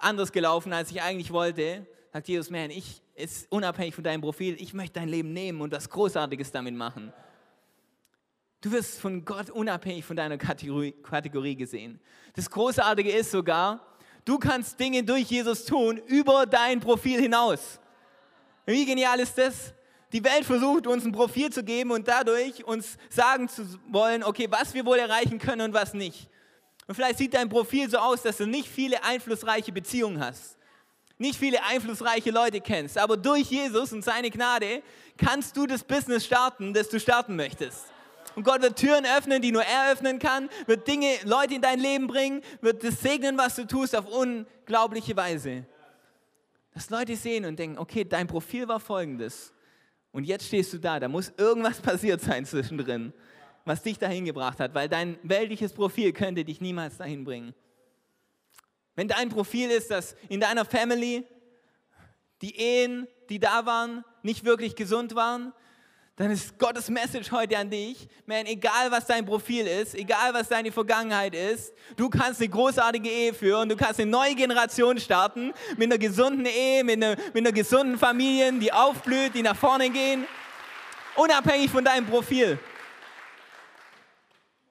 anders 0.00 0.32
gelaufen, 0.32 0.72
als 0.72 0.90
ich 0.90 1.00
eigentlich 1.00 1.32
wollte, 1.32 1.86
sagt 2.12 2.26
Jesus, 2.26 2.50
man, 2.50 2.70
ich 2.70 3.00
ist 3.14 3.46
unabhängig 3.52 3.94
von 3.94 4.02
deinem 4.02 4.22
Profil, 4.22 4.56
ich 4.58 4.74
möchte 4.74 4.98
dein 4.98 5.08
Leben 5.08 5.32
nehmen 5.32 5.60
und 5.60 5.70
was 5.70 5.88
Großartiges 5.88 6.50
damit 6.50 6.74
machen. 6.74 7.12
Du 8.60 8.72
wirst 8.72 8.98
von 8.98 9.24
Gott 9.24 9.48
unabhängig 9.50 10.04
von 10.04 10.16
deiner 10.16 10.36
Kategorie, 10.36 10.92
Kategorie 11.00 11.54
gesehen. 11.54 12.00
Das 12.34 12.50
Großartige 12.50 13.12
ist 13.12 13.30
sogar, 13.30 13.86
du 14.24 14.38
kannst 14.38 14.80
Dinge 14.80 15.04
durch 15.04 15.30
Jesus 15.30 15.64
tun 15.64 15.98
über 16.08 16.44
dein 16.46 16.80
Profil 16.80 17.20
hinaus. 17.20 17.78
Wie 18.66 18.84
genial 18.84 19.20
ist 19.20 19.38
das? 19.38 19.74
Die 20.12 20.22
Welt 20.24 20.44
versucht 20.44 20.86
uns 20.86 21.04
ein 21.04 21.12
Profil 21.12 21.50
zu 21.50 21.64
geben 21.64 21.90
und 21.90 22.06
dadurch 22.06 22.64
uns 22.64 22.98
sagen 23.08 23.48
zu 23.48 23.66
wollen, 23.88 24.22
okay, 24.22 24.46
was 24.50 24.74
wir 24.74 24.84
wohl 24.84 24.98
erreichen 24.98 25.38
können 25.38 25.62
und 25.62 25.74
was 25.74 25.94
nicht. 25.94 26.28
Und 26.86 26.94
vielleicht 26.94 27.18
sieht 27.18 27.32
dein 27.32 27.48
Profil 27.48 27.88
so 27.88 27.96
aus, 27.96 28.22
dass 28.22 28.36
du 28.36 28.46
nicht 28.46 28.68
viele 28.68 29.02
einflussreiche 29.04 29.72
Beziehungen 29.72 30.20
hast, 30.20 30.58
nicht 31.16 31.38
viele 31.38 31.62
einflussreiche 31.64 32.30
Leute 32.30 32.60
kennst, 32.60 32.98
aber 32.98 33.16
durch 33.16 33.50
Jesus 33.50 33.92
und 33.92 34.04
seine 34.04 34.30
Gnade 34.30 34.82
kannst 35.16 35.56
du 35.56 35.66
das 35.66 35.84
Business 35.84 36.26
starten, 36.26 36.74
das 36.74 36.88
du 36.90 37.00
starten 37.00 37.36
möchtest. 37.36 37.86
Und 38.34 38.44
Gott 38.44 38.62
wird 38.62 38.78
Türen 38.78 39.06
öffnen, 39.06 39.40
die 39.40 39.52
nur 39.52 39.62
er 39.62 39.92
öffnen 39.92 40.18
kann, 40.18 40.48
wird 40.66 40.86
Dinge, 40.88 41.08
Leute 41.24 41.54
in 41.54 41.62
dein 41.62 41.78
Leben 41.78 42.06
bringen, 42.06 42.42
wird 42.60 42.82
das 42.84 43.00
segnen, 43.00 43.38
was 43.38 43.56
du 43.56 43.66
tust, 43.66 43.94
auf 43.96 44.06
unglaubliche 44.06 45.16
Weise. 45.16 45.66
Dass 46.74 46.90
Leute 46.90 47.16
sehen 47.16 47.44
und 47.44 47.58
denken, 47.58 47.78
okay, 47.78 48.04
dein 48.04 48.26
Profil 48.26 48.68
war 48.68 48.80
folgendes. 48.80 49.51
Und 50.12 50.24
jetzt 50.24 50.46
stehst 50.46 50.72
du 50.72 50.78
da, 50.78 51.00
da 51.00 51.08
muss 51.08 51.32
irgendwas 51.36 51.80
passiert 51.82 52.20
sein 52.20 52.44
zwischendrin, 52.44 53.12
was 53.64 53.82
dich 53.82 53.98
dahin 53.98 54.24
gebracht 54.24 54.60
hat, 54.60 54.74
weil 54.74 54.88
dein 54.88 55.18
weltliches 55.22 55.72
Profil 55.72 56.12
könnte 56.12 56.44
dich 56.44 56.60
niemals 56.60 56.98
dahin 56.98 57.24
bringen. 57.24 57.54
Wenn 58.94 59.08
dein 59.08 59.30
Profil 59.30 59.70
ist, 59.70 59.90
dass 59.90 60.14
in 60.28 60.40
deiner 60.40 60.64
Family 60.64 61.26
die 62.42 62.56
Ehen, 62.56 63.08
die 63.30 63.38
da 63.38 63.64
waren, 63.64 64.04
nicht 64.22 64.44
wirklich 64.44 64.76
gesund 64.76 65.14
waren, 65.14 65.52
dann 66.22 66.30
ist 66.30 66.56
Gottes 66.56 66.88
Message 66.88 67.32
heute 67.32 67.58
an 67.58 67.68
dich, 67.68 68.06
man, 68.26 68.46
egal 68.46 68.92
was 68.92 69.06
dein 69.06 69.26
Profil 69.26 69.66
ist, 69.66 69.96
egal 69.96 70.32
was 70.32 70.48
deine 70.48 70.70
Vergangenheit 70.70 71.34
ist, 71.34 71.74
du 71.96 72.08
kannst 72.08 72.40
eine 72.40 72.48
großartige 72.48 73.08
Ehe 73.08 73.34
führen, 73.34 73.68
du 73.68 73.74
kannst 73.74 73.98
eine 73.98 74.08
neue 74.08 74.36
Generation 74.36 75.00
starten, 75.00 75.52
mit 75.76 75.90
einer 75.90 75.98
gesunden 75.98 76.46
Ehe, 76.46 76.84
mit 76.84 77.02
einer, 77.02 77.16
mit 77.34 77.38
einer 77.38 77.50
gesunden 77.50 77.98
Familie, 77.98 78.52
die 78.52 78.72
aufblüht, 78.72 79.34
die 79.34 79.42
nach 79.42 79.56
vorne 79.56 79.90
gehen, 79.90 80.24
unabhängig 81.16 81.72
von 81.72 81.84
deinem 81.84 82.06
Profil. 82.06 82.56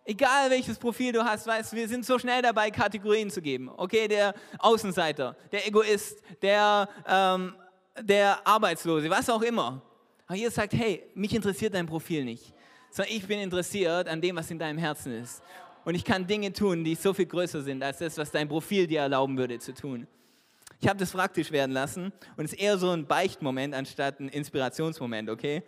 Egal 0.06 0.50
welches 0.50 0.80
Profil 0.80 1.12
du 1.12 1.22
hast, 1.22 1.46
weißt 1.48 1.74
wir 1.74 1.90
sind 1.90 2.06
so 2.06 2.18
schnell 2.18 2.42
dabei, 2.42 2.72
Kategorien 2.72 3.30
zu 3.30 3.42
geben. 3.42 3.70
Okay, 3.76 4.08
der 4.08 4.34
Außenseiter, 4.58 5.36
der 5.52 5.68
Egoist, 5.68 6.22
der, 6.42 6.88
ähm, 7.06 7.54
der 8.00 8.40
Arbeitslose, 8.48 9.10
was 9.10 9.30
auch 9.30 9.42
immer. 9.42 9.82
Aber 10.32 10.38
Jesus 10.38 10.56
sagt, 10.56 10.72
hey, 10.72 11.04
mich 11.14 11.36
interessiert 11.36 11.74
dein 11.74 11.86
Profil 11.86 12.24
nicht, 12.24 12.54
sondern 12.90 13.14
ich 13.14 13.28
bin 13.28 13.38
interessiert 13.42 14.08
an 14.08 14.22
dem, 14.22 14.38
was 14.38 14.50
in 14.50 14.58
deinem 14.58 14.78
Herzen 14.78 15.12
ist. 15.12 15.44
Und 15.84 15.94
ich 15.94 16.06
kann 16.06 16.26
Dinge 16.26 16.54
tun, 16.54 16.86
die 16.86 16.96
so 16.96 17.14
viel 17.14 17.26
größer 17.26 17.62
sind 17.62 17.84
als 17.84 17.98
das, 17.98 18.18
was 18.18 18.32
dein 18.32 18.48
Profil 18.48 18.88
dir 18.88 19.02
erlauben 19.02 19.38
würde 19.38 19.60
zu 19.60 19.74
tun. 19.74 20.08
Ich 20.80 20.88
habe 20.88 20.98
das 20.98 21.12
praktisch 21.12 21.52
werden 21.52 21.74
lassen 21.74 22.14
und 22.38 22.46
es 22.46 22.54
ist 22.54 22.62
eher 22.62 22.78
so 22.78 22.92
ein 22.92 23.06
Beichtmoment 23.06 23.76
anstatt 23.76 24.22
ein 24.22 24.30
Inspirationsmoment, 24.30 25.30
okay? 25.30 25.64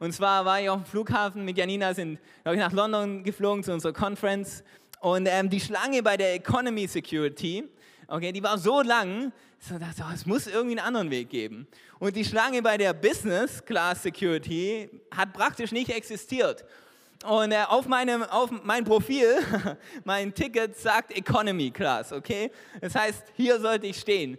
Und 0.00 0.12
zwar 0.12 0.44
war 0.44 0.60
ich 0.60 0.68
auf 0.68 0.82
dem 0.82 0.86
Flughafen 0.86 1.44
mit 1.44 1.56
Janina, 1.56 1.94
sind 1.94 2.18
ich, 2.44 2.58
nach 2.58 2.72
London 2.72 3.22
geflogen 3.22 3.62
zu 3.62 3.72
unserer 3.72 3.92
Conference. 3.92 4.64
Und 4.98 5.28
ähm, 5.30 5.48
die 5.48 5.60
Schlange 5.60 6.02
bei 6.02 6.16
der 6.16 6.34
Economy 6.34 6.88
Security, 6.88 7.68
okay, 8.08 8.32
die 8.32 8.42
war 8.42 8.58
so 8.58 8.82
lang, 8.82 9.32
ich 9.60 9.68
dachte, 9.68 10.04
oh, 10.06 10.12
es 10.14 10.24
muss 10.24 10.46
irgendwie 10.46 10.78
einen 10.78 10.86
anderen 10.86 11.10
Weg 11.10 11.30
geben. 11.30 11.66
Und 11.98 12.16
die 12.16 12.24
Schlange 12.24 12.62
bei 12.62 12.76
der 12.76 12.92
Business 12.92 13.64
Class 13.64 14.02
Security 14.02 14.88
hat 15.14 15.32
praktisch 15.32 15.72
nicht 15.72 15.90
existiert. 15.90 16.64
Und 17.24 17.50
äh, 17.50 17.64
auf, 17.66 17.88
meinem, 17.88 18.22
auf 18.22 18.50
mein 18.62 18.84
Profil, 18.84 19.38
mein 20.04 20.32
Ticket 20.32 20.76
sagt 20.78 21.16
Economy 21.16 21.70
Class, 21.70 22.12
okay? 22.12 22.52
Das 22.80 22.94
heißt, 22.94 23.24
hier 23.34 23.58
sollte 23.60 23.88
ich 23.88 23.98
stehen. 23.98 24.38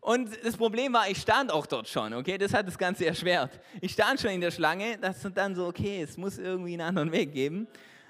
Und 0.00 0.30
das 0.44 0.56
Problem 0.56 0.92
war, 0.92 1.08
ich 1.08 1.18
stand 1.18 1.50
auch 1.50 1.64
dort 1.64 1.88
schon, 1.88 2.12
okay? 2.12 2.36
Das 2.36 2.52
hat 2.52 2.66
das 2.66 2.76
Ganze 2.76 3.06
erschwert. 3.06 3.58
Ich 3.80 3.92
stand 3.92 4.20
schon 4.20 4.30
in 4.30 4.40
der 4.40 4.50
Schlange, 4.50 4.98
das 4.98 5.24
ist 5.24 5.36
dann 5.36 5.54
so, 5.54 5.66
okay, 5.66 6.02
es 6.02 6.18
muss 6.18 6.38
irgendwie 6.38 6.74
einen 6.74 6.82
anderen 6.82 7.12
Weg 7.12 7.32
geben. 7.32 7.66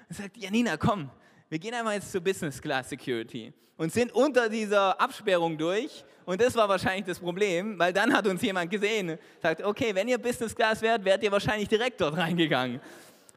Und 0.09 0.17
sagt, 0.17 0.35
Janina, 0.35 0.75
komm, 0.75 1.09
wir 1.53 1.59
gehen 1.59 1.75
einmal 1.75 1.93
jetzt 1.93 2.11
zur 2.11 2.19
Business 2.19 2.59
Class 2.59 2.89
Security 2.89 3.53
und 3.77 3.93
sind 3.93 4.11
unter 4.11 4.49
dieser 4.49 4.99
Absperrung 4.99 5.55
durch. 5.55 6.03
Und 6.25 6.41
das 6.41 6.55
war 6.55 6.67
wahrscheinlich 6.67 7.05
das 7.05 7.19
Problem, 7.19 7.77
weil 7.77 7.93
dann 7.93 8.11
hat 8.11 8.25
uns 8.25 8.41
jemand 8.41 8.71
gesehen, 8.71 9.19
sagt, 9.39 9.61
okay, 9.63 9.93
wenn 9.93 10.07
ihr 10.07 10.17
Business 10.17 10.55
Class 10.55 10.81
wärt, 10.81 11.05
wärt 11.05 11.21
ihr 11.21 11.31
wahrscheinlich 11.31 11.69
direkt 11.69 12.01
dort 12.01 12.17
reingegangen. 12.17 12.81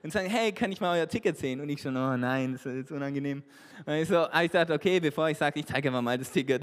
Und 0.03 0.15
sagen, 0.15 0.31
hey, 0.31 0.51
kann 0.51 0.73
ich 0.73 0.81
mal 0.81 0.99
euer 0.99 1.07
Ticket 1.07 1.37
sehen? 1.37 1.61
Und 1.61 1.69
ich 1.69 1.83
schon, 1.83 1.95
oh 1.95 2.17
nein, 2.17 2.55
das 2.55 2.65
ist 2.65 2.75
jetzt 2.75 2.93
unangenehm. 2.93 3.43
Und 3.85 3.93
ich 3.93 4.09
so, 4.09 4.27
ich 4.43 4.51
dachte, 4.51 4.73
okay, 4.73 4.99
bevor 4.99 5.29
ich 5.29 5.37
sage, 5.37 5.61
ich 5.61 5.67
zeige 5.67 5.91
einfach 5.91 6.01
mal 6.01 6.17
das 6.17 6.33
Ticket. 6.33 6.63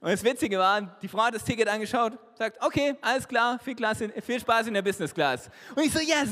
Und 0.00 0.10
das 0.10 0.22
Witzige 0.22 0.58
war, 0.58 0.82
die 1.00 1.08
Frau 1.08 1.22
hat 1.22 1.34
das 1.34 1.44
Ticket 1.44 1.68
angeschaut, 1.68 2.18
sagt, 2.34 2.62
okay, 2.62 2.94
alles 3.00 3.26
klar, 3.26 3.58
viel, 3.58 3.74
Klasse, 3.74 4.10
viel 4.20 4.38
Spaß 4.38 4.66
in 4.66 4.74
der 4.74 4.82
Business 4.82 5.12
Class. 5.12 5.50
Und 5.74 5.84
ich 5.84 5.92
so, 5.92 6.00
yes! 6.00 6.28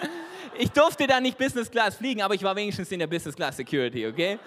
ich 0.58 0.70
durfte 0.70 1.06
dann 1.06 1.22
nicht 1.22 1.38
Business 1.38 1.70
Class 1.70 1.96
fliegen, 1.96 2.20
aber 2.22 2.34
ich 2.34 2.42
war 2.42 2.56
wenigstens 2.56 2.90
in 2.90 2.98
der 2.98 3.06
Business 3.06 3.36
Class 3.36 3.56
Security, 3.56 4.06
okay? 4.06 4.38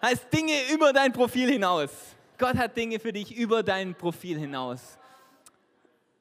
Heißt 0.00 0.32
Dinge 0.32 0.54
über 0.72 0.92
dein 0.92 1.12
Profil 1.12 1.50
hinaus. 1.50 1.90
Gott 2.38 2.56
hat 2.56 2.76
Dinge 2.76 3.00
für 3.00 3.12
dich 3.12 3.36
über 3.36 3.64
dein 3.64 3.96
Profil 3.96 4.38
hinaus. 4.38 4.96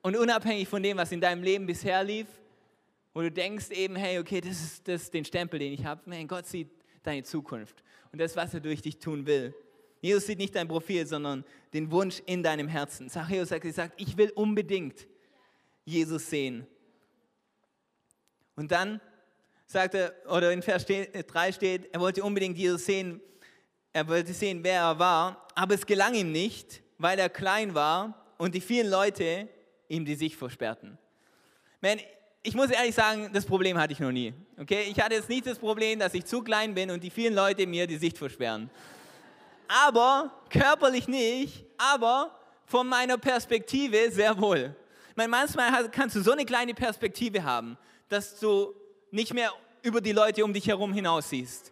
Und 0.01 0.17
unabhängig 0.17 0.67
von 0.67 0.81
dem, 0.81 0.97
was 0.97 1.11
in 1.11 1.21
deinem 1.21 1.43
Leben 1.43 1.67
bisher 1.67 2.03
lief, 2.03 2.27
wo 3.13 3.21
du 3.21 3.31
denkst 3.31 3.69
eben, 3.69 3.95
hey, 3.95 4.17
okay, 4.17 4.41
das 4.41 4.51
ist, 4.51 4.87
das 4.87 5.03
ist 5.03 5.13
den 5.13 5.25
Stempel, 5.25 5.59
den 5.59 5.73
ich 5.73 5.85
habe. 5.85 6.01
Nein, 6.05 6.27
Gott 6.27 6.47
sieht 6.47 6.71
deine 7.03 7.21
Zukunft 7.23 7.83
und 8.11 8.19
das, 8.19 8.35
was 8.35 8.53
er 8.53 8.61
durch 8.61 8.81
dich 8.81 8.97
tun 8.97 9.27
will. 9.27 9.53
Jesus 10.01 10.25
sieht 10.25 10.37
nicht 10.37 10.55
dein 10.55 10.67
Profil, 10.67 11.05
sondern 11.07 11.43
den 11.73 11.91
Wunsch 11.91 12.21
in 12.25 12.43
deinem 12.43 12.67
Herzen. 12.67 13.09
Zachäus 13.09 13.51
hat 13.51 13.61
gesagt, 13.61 13.93
ich 13.97 14.15
will 14.17 14.31
unbedingt 14.35 15.07
Jesus 15.85 16.29
sehen. 16.29 16.67
Und 18.55 18.71
dann 18.71 19.01
sagt 19.65 19.95
er, 19.95 20.13
oder 20.27 20.51
in 20.51 20.61
Vers 20.61 20.85
3 20.85 21.51
steht, 21.51 21.93
er 21.93 21.99
wollte 21.99 22.23
unbedingt 22.23 22.57
Jesus 22.57 22.85
sehen, 22.85 23.21
er 23.93 24.07
wollte 24.07 24.33
sehen, 24.33 24.63
wer 24.63 24.81
er 24.81 24.99
war, 24.99 25.47
aber 25.55 25.75
es 25.75 25.85
gelang 25.85 26.13
ihm 26.13 26.31
nicht, 26.31 26.81
weil 26.97 27.19
er 27.19 27.29
klein 27.29 27.73
war 27.73 28.25
und 28.37 28.53
die 28.53 28.61
vielen 28.61 28.89
Leute 28.89 29.47
ihm 29.87 30.05
die 30.05 30.15
Sicht 30.15 30.35
versperrten. 30.35 30.97
Man, 31.81 31.99
ich 32.43 32.55
muss 32.55 32.69
ehrlich 32.69 32.95
sagen, 32.95 33.29
das 33.33 33.45
Problem 33.45 33.77
hatte 33.77 33.93
ich 33.93 33.99
noch 33.99 34.11
nie. 34.11 34.33
Okay? 34.57 34.83
Ich 34.89 34.99
hatte 34.99 35.15
jetzt 35.15 35.29
nicht 35.29 35.45
das 35.45 35.59
Problem, 35.59 35.99
dass 35.99 36.13
ich 36.13 36.25
zu 36.25 36.41
klein 36.41 36.73
bin 36.73 36.91
und 36.91 37.03
die 37.03 37.09
vielen 37.09 37.33
Leute 37.33 37.67
mir 37.67 37.87
die 37.87 37.97
Sicht 37.97 38.17
versperren 38.17 38.69
aber 39.67 40.31
körperlich 40.49 41.07
nicht, 41.07 41.65
aber 41.77 42.31
von 42.65 42.87
meiner 42.87 43.17
Perspektive 43.17 44.11
sehr 44.11 44.39
wohl. 44.39 44.75
Meine, 45.15 45.29
manchmal 45.29 45.89
kannst 45.89 46.15
du 46.15 46.21
so 46.21 46.31
eine 46.31 46.45
kleine 46.45 46.73
Perspektive 46.73 47.43
haben, 47.43 47.77
dass 48.09 48.39
du 48.39 48.73
nicht 49.11 49.33
mehr 49.33 49.51
über 49.81 50.01
die 50.01 50.11
Leute 50.11 50.43
um 50.43 50.53
dich 50.53 50.67
herum 50.67 50.93
hinaus 50.93 51.29
siehst. 51.29 51.71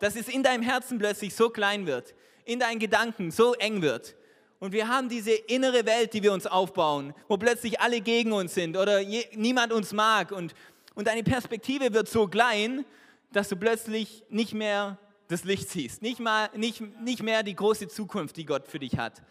Dass 0.00 0.16
es 0.16 0.28
in 0.28 0.42
deinem 0.42 0.62
Herzen 0.62 0.98
plötzlich 0.98 1.34
so 1.34 1.50
klein 1.50 1.86
wird, 1.86 2.14
in 2.44 2.58
deinen 2.58 2.78
Gedanken 2.78 3.30
so 3.30 3.54
eng 3.54 3.82
wird. 3.82 4.16
Und 4.58 4.72
wir 4.72 4.88
haben 4.88 5.08
diese 5.08 5.32
innere 5.32 5.86
Welt, 5.86 6.12
die 6.12 6.22
wir 6.22 6.32
uns 6.32 6.46
aufbauen, 6.46 7.14
wo 7.28 7.36
plötzlich 7.36 7.80
alle 7.80 8.00
gegen 8.00 8.32
uns 8.32 8.54
sind 8.54 8.76
oder 8.76 9.00
je, 9.00 9.24
niemand 9.34 9.72
uns 9.72 9.92
mag. 9.92 10.30
Und, 10.30 10.54
und 10.94 11.06
deine 11.06 11.22
Perspektive 11.22 11.92
wird 11.92 12.08
so 12.08 12.28
klein, 12.28 12.84
dass 13.32 13.48
du 13.48 13.56
plötzlich 13.56 14.24
nicht 14.28 14.54
mehr 14.54 14.98
das 15.32 15.44
Licht 15.44 15.70
siehst. 15.70 16.02
Nicht, 16.02 16.20
mal, 16.20 16.50
nicht, 16.54 16.80
nicht 17.00 17.22
mehr 17.22 17.42
die 17.42 17.56
große 17.56 17.88
Zukunft, 17.88 18.36
die 18.36 18.44
Gott 18.44 18.68
für 18.68 18.78
dich 18.78 18.98
hat. 18.98 19.22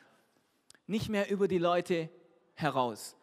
Nicht 0.88 1.10
mehr 1.10 1.30
über 1.30 1.48
die 1.48 1.60
Leute 1.60 2.10
heraus. 2.56 3.16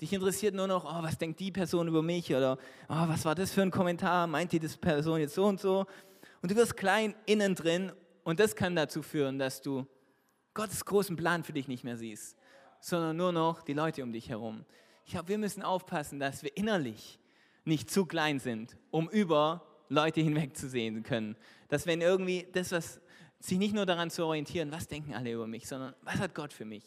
Dich 0.00 0.12
interessiert 0.12 0.54
nur 0.54 0.66
noch, 0.66 0.84
oh, 0.84 1.02
was 1.02 1.18
denkt 1.18 1.40
die 1.40 1.52
Person 1.52 1.88
über 1.88 2.02
mich 2.02 2.30
oder 2.34 2.58
oh, 2.88 3.08
was 3.08 3.24
war 3.24 3.34
das 3.34 3.52
für 3.52 3.62
ein 3.62 3.70
Kommentar, 3.70 4.26
meint 4.26 4.52
die 4.52 4.60
das 4.60 4.76
Person 4.76 5.20
jetzt 5.20 5.34
so 5.34 5.44
und 5.44 5.60
so. 5.60 5.86
Und 6.40 6.50
du 6.50 6.56
wirst 6.56 6.76
klein 6.76 7.14
innen 7.26 7.54
drin 7.54 7.92
und 8.22 8.40
das 8.40 8.56
kann 8.56 8.76
dazu 8.76 9.02
führen, 9.02 9.38
dass 9.38 9.60
du 9.60 9.86
Gottes 10.54 10.84
großen 10.84 11.16
Plan 11.16 11.42
für 11.42 11.52
dich 11.52 11.68
nicht 11.68 11.84
mehr 11.84 11.96
siehst, 11.96 12.36
sondern 12.80 13.16
nur 13.16 13.32
noch 13.32 13.62
die 13.62 13.72
Leute 13.72 14.02
um 14.02 14.12
dich 14.12 14.28
herum. 14.28 14.64
Ich 15.04 15.12
glaube, 15.12 15.28
wir 15.28 15.38
müssen 15.38 15.62
aufpassen, 15.62 16.20
dass 16.20 16.42
wir 16.42 16.56
innerlich 16.56 17.18
nicht 17.64 17.90
zu 17.90 18.06
klein 18.06 18.38
sind, 18.38 18.76
um 18.90 19.08
über 19.08 19.62
Leute 19.88 20.20
hinwegzusehen 20.20 21.02
können. 21.02 21.36
Dass 21.68 21.86
wenn 21.86 22.00
irgendwie 22.00 22.46
das, 22.52 22.72
was 22.72 23.00
sich 23.40 23.58
nicht 23.58 23.74
nur 23.74 23.86
daran 23.86 24.10
zu 24.10 24.24
orientieren, 24.24 24.72
was 24.72 24.88
denken 24.88 25.14
alle 25.14 25.32
über 25.32 25.46
mich, 25.46 25.68
sondern 25.68 25.94
was 26.02 26.16
hat 26.16 26.34
Gott 26.34 26.52
für 26.52 26.64
mich? 26.64 26.84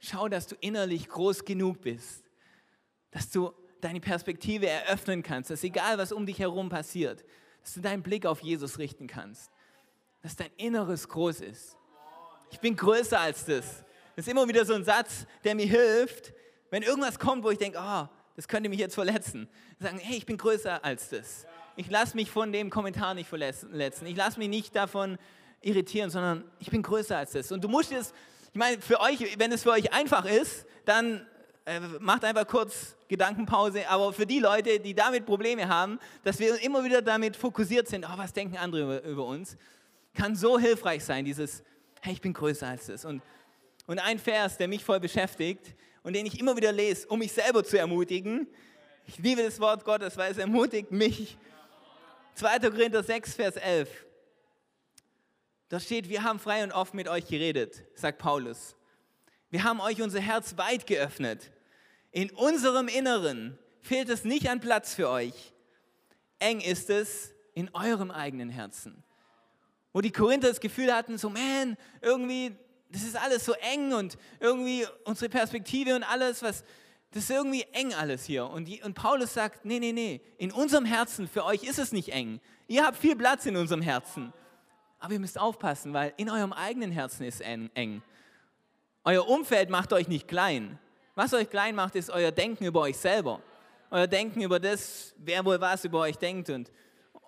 Schau, 0.00 0.28
dass 0.28 0.46
du 0.46 0.54
innerlich 0.60 1.08
groß 1.08 1.44
genug 1.44 1.80
bist, 1.80 2.24
dass 3.10 3.30
du 3.30 3.52
deine 3.80 4.00
Perspektive 4.00 4.68
eröffnen 4.68 5.22
kannst, 5.22 5.50
dass 5.50 5.64
egal 5.64 5.98
was 5.98 6.12
um 6.12 6.26
dich 6.26 6.38
herum 6.38 6.68
passiert, 6.68 7.24
dass 7.62 7.74
du 7.74 7.80
deinen 7.80 8.02
Blick 8.02 8.26
auf 8.26 8.40
Jesus 8.40 8.78
richten 8.78 9.06
kannst, 9.08 9.50
dass 10.22 10.36
dein 10.36 10.50
Inneres 10.56 11.08
groß 11.08 11.40
ist. 11.40 11.76
Ich 12.50 12.60
bin 12.60 12.76
größer 12.76 13.18
als 13.18 13.44
das. 13.44 13.84
Das 14.14 14.26
ist 14.26 14.28
immer 14.28 14.46
wieder 14.48 14.64
so 14.64 14.74
ein 14.74 14.84
Satz, 14.84 15.26
der 15.44 15.54
mir 15.54 15.66
hilft, 15.66 16.32
wenn 16.70 16.82
irgendwas 16.82 17.18
kommt, 17.18 17.44
wo 17.44 17.50
ich 17.50 17.58
denke, 17.58 17.78
oh, 17.80 18.08
das 18.36 18.46
könnte 18.46 18.68
mich 18.68 18.78
jetzt 18.78 18.94
verletzen. 18.94 19.48
Sagen, 19.80 19.98
hey, 19.98 20.16
ich 20.16 20.26
bin 20.26 20.36
größer 20.36 20.84
als 20.84 21.08
das 21.08 21.46
ich 21.78 21.88
lasse 21.88 22.16
mich 22.16 22.28
von 22.28 22.52
dem 22.52 22.70
Kommentar 22.70 23.14
nicht 23.14 23.28
verletzen. 23.28 24.04
Ich 24.06 24.16
lasse 24.16 24.40
mich 24.40 24.48
nicht 24.48 24.74
davon 24.74 25.16
irritieren, 25.60 26.10
sondern 26.10 26.42
ich 26.58 26.70
bin 26.70 26.82
größer 26.82 27.16
als 27.16 27.32
das. 27.32 27.52
Und 27.52 27.62
du 27.62 27.68
musst 27.68 27.92
es, 27.92 28.12
ich 28.52 28.58
meine, 28.58 28.80
für 28.80 29.00
euch, 29.00 29.38
wenn 29.38 29.52
es 29.52 29.62
für 29.62 29.70
euch 29.70 29.92
einfach 29.92 30.24
ist, 30.24 30.66
dann 30.84 31.24
äh, 31.66 31.78
macht 32.00 32.24
einfach 32.24 32.48
kurz 32.48 32.96
Gedankenpause. 33.06 33.88
Aber 33.88 34.12
für 34.12 34.26
die 34.26 34.40
Leute, 34.40 34.80
die 34.80 34.92
damit 34.92 35.24
Probleme 35.24 35.68
haben, 35.68 36.00
dass 36.24 36.40
wir 36.40 36.60
immer 36.64 36.82
wieder 36.82 37.00
damit 37.00 37.36
fokussiert 37.36 37.86
sind, 37.86 38.04
oh, 38.04 38.16
was 38.18 38.32
denken 38.32 38.56
andere 38.56 38.98
über, 39.08 39.24
uns, 39.24 39.56
kann 40.14 40.34
so 40.34 40.58
hilfreich 40.58 41.04
sein, 41.04 41.24
dieses, 41.24 41.62
hey, 42.00 42.14
ich 42.14 42.20
bin 42.20 42.32
größer 42.32 42.66
als 42.66 42.86
das. 42.86 43.04
Und, 43.04 43.22
und 43.86 44.00
ein 44.00 44.18
Vers, 44.18 44.58
der 44.58 44.66
mich 44.66 44.84
voll 44.84 44.98
beschäftigt 44.98 45.76
und 46.02 46.16
den 46.16 46.26
ich 46.26 46.40
immer 46.40 46.56
wieder 46.56 46.72
lese, 46.72 47.06
um 47.06 47.20
mich 47.20 47.30
selber 47.30 47.62
zu 47.62 47.78
ermutigen. 47.78 48.48
Ich 49.06 49.18
liebe 49.18 49.44
das 49.44 49.60
Wort 49.60 49.84
Gottes, 49.84 50.16
weil 50.16 50.32
es 50.32 50.38
ermutigt 50.38 50.90
mich, 50.90 51.38
2. 52.38 52.70
Korinther 52.70 53.02
6, 53.02 53.34
Vers 53.34 53.56
11. 53.56 53.90
Da 55.70 55.80
steht, 55.80 56.08
wir 56.08 56.22
haben 56.22 56.38
frei 56.38 56.62
und 56.62 56.70
oft 56.70 56.94
mit 56.94 57.08
euch 57.08 57.26
geredet, 57.26 57.82
sagt 57.96 58.18
Paulus. 58.18 58.76
Wir 59.50 59.64
haben 59.64 59.80
euch 59.80 60.00
unser 60.02 60.20
Herz 60.20 60.56
weit 60.56 60.86
geöffnet. 60.86 61.50
In 62.12 62.30
unserem 62.30 62.86
Inneren 62.86 63.58
fehlt 63.80 64.08
es 64.08 64.22
nicht 64.22 64.48
an 64.48 64.60
Platz 64.60 64.94
für 64.94 65.10
euch. 65.10 65.52
Eng 66.38 66.60
ist 66.60 66.90
es 66.90 67.34
in 67.54 67.74
eurem 67.74 68.12
eigenen 68.12 68.50
Herzen. 68.50 69.02
Wo 69.92 70.00
die 70.00 70.12
Korinther 70.12 70.48
das 70.48 70.60
Gefühl 70.60 70.94
hatten, 70.94 71.18
so, 71.18 71.30
man, 71.30 71.76
irgendwie, 72.00 72.56
das 72.88 73.02
ist 73.02 73.16
alles 73.16 73.44
so 73.44 73.52
eng 73.54 73.92
und 73.94 74.16
irgendwie 74.38 74.86
unsere 75.04 75.28
Perspektive 75.28 75.96
und 75.96 76.04
alles, 76.04 76.40
was, 76.42 76.62
das 77.12 77.24
ist 77.24 77.30
irgendwie 77.30 77.64
eng 77.72 77.94
alles 77.94 78.24
hier. 78.24 78.46
Und, 78.46 78.68
und 78.82 78.94
Paulus 78.94 79.34
sagt, 79.34 79.64
nee, 79.64 79.78
nee, 79.78 79.92
nee, 79.92 80.20
in 80.36 80.52
unserem 80.52 80.84
Herzen, 80.84 81.26
für 81.26 81.44
euch 81.44 81.62
ist 81.62 81.78
es 81.78 81.92
nicht 81.92 82.10
eng. 82.10 82.40
Ihr 82.66 82.84
habt 82.84 82.98
viel 82.98 83.16
Platz 83.16 83.46
in 83.46 83.56
unserem 83.56 83.80
Herzen. 83.80 84.32
Aber 84.98 85.12
ihr 85.12 85.20
müsst 85.20 85.38
aufpassen, 85.38 85.92
weil 85.94 86.12
in 86.16 86.28
eurem 86.28 86.52
eigenen 86.52 86.90
Herzen 86.90 87.24
ist 87.24 87.40
eng. 87.40 88.02
Euer 89.04 89.26
Umfeld 89.26 89.70
macht 89.70 89.92
euch 89.92 90.08
nicht 90.08 90.28
klein. 90.28 90.78
Was 91.14 91.32
euch 91.32 91.48
klein 91.48 91.74
macht, 91.74 91.94
ist 91.94 92.10
euer 92.10 92.30
Denken 92.30 92.64
über 92.64 92.80
euch 92.80 92.96
selber. 92.96 93.40
Euer 93.90 94.06
Denken 94.06 94.42
über 94.42 94.60
das, 94.60 95.14
wer 95.18 95.44
wohl 95.44 95.60
was 95.60 95.84
über 95.84 96.00
euch 96.00 96.16
denkt 96.18 96.50
und, 96.50 96.70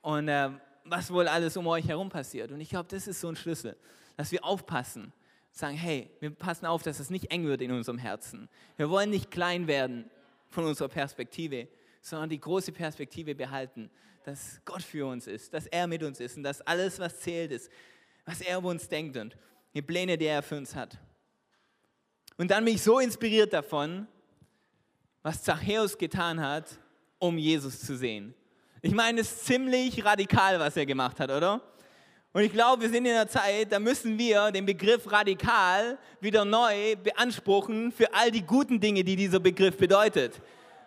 und 0.03 0.29
äh, 0.29 0.51
was 0.85 1.11
wohl 1.11 1.27
alles 1.27 1.57
um 1.57 1.67
euch 1.67 1.89
herum 1.89 2.11
passiert. 2.11 2.51
Und 2.53 2.61
ich 2.61 2.69
glaube, 2.69 2.89
das 2.91 3.07
ist 3.07 3.21
so 3.21 3.29
ein 3.29 3.37
Schlüssel, 3.37 3.77
dass 4.17 4.31
wir 4.31 4.45
aufpassen. 4.45 5.13
Sagen, 5.53 5.77
hey, 5.77 6.11
wir 6.21 6.31
passen 6.31 6.67
auf, 6.67 6.83
dass 6.83 7.01
es 7.01 7.11
nicht 7.11 7.31
eng 7.31 7.45
wird 7.47 7.61
in 7.61 7.73
unserem 7.73 7.99
Herzen. 7.99 8.49
Wir 8.77 8.89
wollen 8.89 9.11
nicht 9.11 9.31
klein 9.31 9.67
werden 9.67 10.11
von 10.49 10.65
unserer 10.65 10.89
Perspektive, 10.89 11.69
sondern 12.01 12.31
die 12.31 12.41
große 12.41 12.73
Perspektive 12.73 13.35
behalten, 13.35 13.91
dass 14.25 14.61
Gott 14.65 14.83
für 14.83 15.07
uns 15.07 15.27
ist, 15.27 15.53
dass 15.53 15.67
er 15.67 15.87
mit 15.87 16.03
uns 16.03 16.21
ist 16.21 16.37
und 16.37 16.43
dass 16.43 16.61
alles, 16.63 16.99
was 16.99 17.21
zählt, 17.21 17.53
ist, 17.53 17.71
was 18.25 18.41
er 18.41 18.59
über 18.59 18.69
uns 18.69 18.89
denkt 18.89 19.17
und 19.17 19.37
die 19.75 19.83
Pläne, 19.83 20.17
die 20.19 20.27
er 20.27 20.43
für 20.43 20.57
uns 20.57 20.75
hat. 20.75 20.99
Und 22.37 22.51
dann 22.51 22.65
bin 22.65 22.75
ich 22.75 22.83
so 22.83 22.99
inspiriert 22.99 23.53
davon, 23.53 24.07
was 25.23 25.43
Zachäus 25.43 25.99
getan 25.99 26.41
hat, 26.41 26.79
um 27.19 27.37
Jesus 27.37 27.81
zu 27.81 27.97
sehen. 27.97 28.35
Ich 28.83 28.95
meine, 28.95 29.21
es 29.21 29.31
ist 29.31 29.45
ziemlich 29.45 30.03
radikal, 30.05 30.59
was 30.59 30.77
er 30.77 30.87
gemacht 30.87 31.21
hat, 31.21 31.31
oder? 31.31 31.61
Und 32.33 32.43
ich 32.43 32.53
glaube, 32.53 32.83
wir 32.83 32.89
sind 32.89 33.05
in 33.05 33.13
einer 33.13 33.27
Zeit, 33.27 33.73
da 33.73 33.81
müssen 33.81 34.17
wir 34.17 34.53
den 34.53 34.65
Begriff 34.65 35.11
radikal 35.11 35.99
wieder 36.21 36.45
neu 36.45 36.95
beanspruchen 36.95 37.91
für 37.91 38.15
all 38.15 38.31
die 38.31 38.43
guten 38.43 38.79
Dinge, 38.79 39.03
die 39.03 39.17
dieser 39.17 39.41
Begriff 39.41 39.77
bedeutet. 39.77 40.35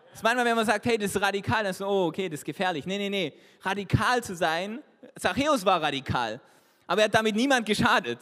Das 0.05 0.19
ist 0.19 0.23
manchmal, 0.23 0.45
wenn 0.45 0.55
man 0.55 0.65
sagt, 0.65 0.85
hey, 0.85 0.97
das 0.97 1.13
ist 1.13 1.21
radikal, 1.21 1.63
dann 1.63 1.71
ist 1.71 1.79
so, 1.79 1.85
oh, 1.85 2.07
okay, 2.07 2.29
das 2.29 2.39
ist 2.39 2.45
gefährlich. 2.45 2.85
Nee, 2.85 2.97
nee, 2.97 3.09
nee. 3.09 3.33
Radikal 3.62 4.23
zu 4.23 4.38
sein, 4.38 4.79
Zachäus 5.19 5.65
war 5.65 5.81
radikal, 5.81 6.39
aber 6.88 7.01
er 7.01 7.05
hat 7.05 7.15
damit 7.15 7.35
niemand 7.35 7.65
geschadet. 7.65 8.19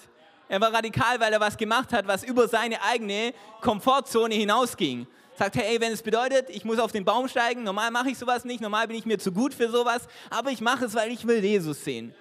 Er 0.49 0.59
war 0.59 0.73
radikal, 0.73 1.19
weil 1.19 1.31
er 1.31 1.39
was 1.39 1.55
gemacht 1.55 1.93
hat, 1.93 2.07
was 2.07 2.23
über 2.23 2.47
seine 2.47 2.81
eigene 2.81 3.33
Komfortzone 3.61 4.33
hinausging. 4.33 5.05
Sagt, 5.37 5.57
hey, 5.57 5.79
wenn 5.79 5.91
es 5.91 6.01
bedeutet, 6.01 6.49
ich 6.49 6.65
muss 6.65 6.79
auf 6.79 6.91
den 6.91 7.05
Baum 7.05 7.27
steigen, 7.27 7.63
normal 7.63 7.91
mache 7.91 8.09
ich 8.09 8.17
sowas 8.17 8.45
nicht, 8.45 8.61
normal 8.61 8.87
bin 8.87 8.97
ich 8.97 9.05
mir 9.05 9.19
zu 9.19 9.31
gut 9.31 9.53
für 9.53 9.69
sowas, 9.69 10.07
aber 10.31 10.49
ich 10.49 10.59
mache 10.59 10.85
es, 10.85 10.95
weil 10.95 11.11
ich 11.11 11.27
will 11.27 11.43
Jesus 11.43 11.83
sehen. 11.83 12.15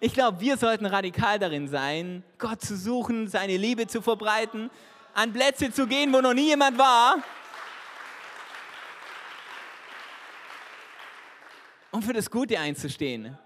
Ich 0.00 0.14
glaube, 0.14 0.40
wir 0.40 0.56
sollten 0.56 0.86
radikal 0.86 1.38
darin 1.38 1.68
sein, 1.68 2.22
Gott 2.38 2.62
zu 2.62 2.76
suchen, 2.76 3.28
seine 3.28 3.56
Liebe 3.56 3.86
zu 3.86 4.00
verbreiten, 4.02 4.70
an 5.14 5.32
Plätze 5.32 5.72
zu 5.72 5.86
gehen, 5.86 6.12
wo 6.12 6.20
noch 6.20 6.34
nie 6.34 6.48
jemand 6.48 6.78
war. 6.78 7.22
Und 11.90 12.04
für 12.04 12.12
das 12.12 12.30
Gute 12.30 12.58
einzustehen. 12.58 13.38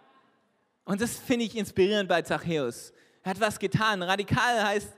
Und 0.84 1.00
das 1.00 1.18
finde 1.18 1.44
ich 1.46 1.56
inspirierend 1.56 2.08
bei 2.08 2.22
Zachäus. 2.22 2.92
Er 3.22 3.30
hat 3.30 3.40
was 3.40 3.58
getan. 3.58 4.02
Radikal 4.02 4.64
heißt, 4.64 4.88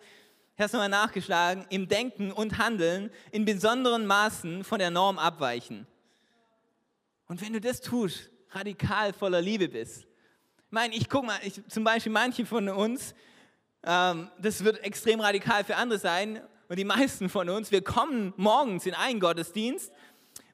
ich 0.54 0.60
habe 0.60 0.66
es 0.66 0.72
nochmal 0.72 0.88
nachgeschlagen, 0.88 1.66
im 1.70 1.88
Denken 1.88 2.30
und 2.30 2.58
Handeln 2.58 3.10
in 3.30 3.44
besonderen 3.44 4.06
Maßen 4.06 4.64
von 4.64 4.78
der 4.78 4.90
Norm 4.90 5.18
abweichen. 5.18 5.86
Und 7.26 7.40
wenn 7.40 7.52
du 7.52 7.60
das 7.60 7.80
tust, 7.80 8.30
radikal 8.50 9.12
voller 9.12 9.40
Liebe 9.40 9.68
bist. 9.68 10.06
Meine, 10.74 10.94
ich 10.94 11.08
gucke 11.08 11.26
mal, 11.26 11.38
ich, 11.44 11.60
zum 11.68 11.84
Beispiel 11.84 12.10
manche 12.10 12.46
von 12.46 12.68
uns, 12.70 13.14
ähm, 13.84 14.28
das 14.38 14.64
wird 14.64 14.82
extrem 14.82 15.20
radikal 15.20 15.64
für 15.64 15.76
andere 15.76 15.98
sein, 15.98 16.40
und 16.68 16.78
die 16.78 16.84
meisten 16.84 17.28
von 17.28 17.50
uns, 17.50 17.70
wir 17.70 17.84
kommen 17.84 18.32
morgens 18.38 18.86
in 18.86 18.94
einen 18.94 19.20
Gottesdienst 19.20 19.92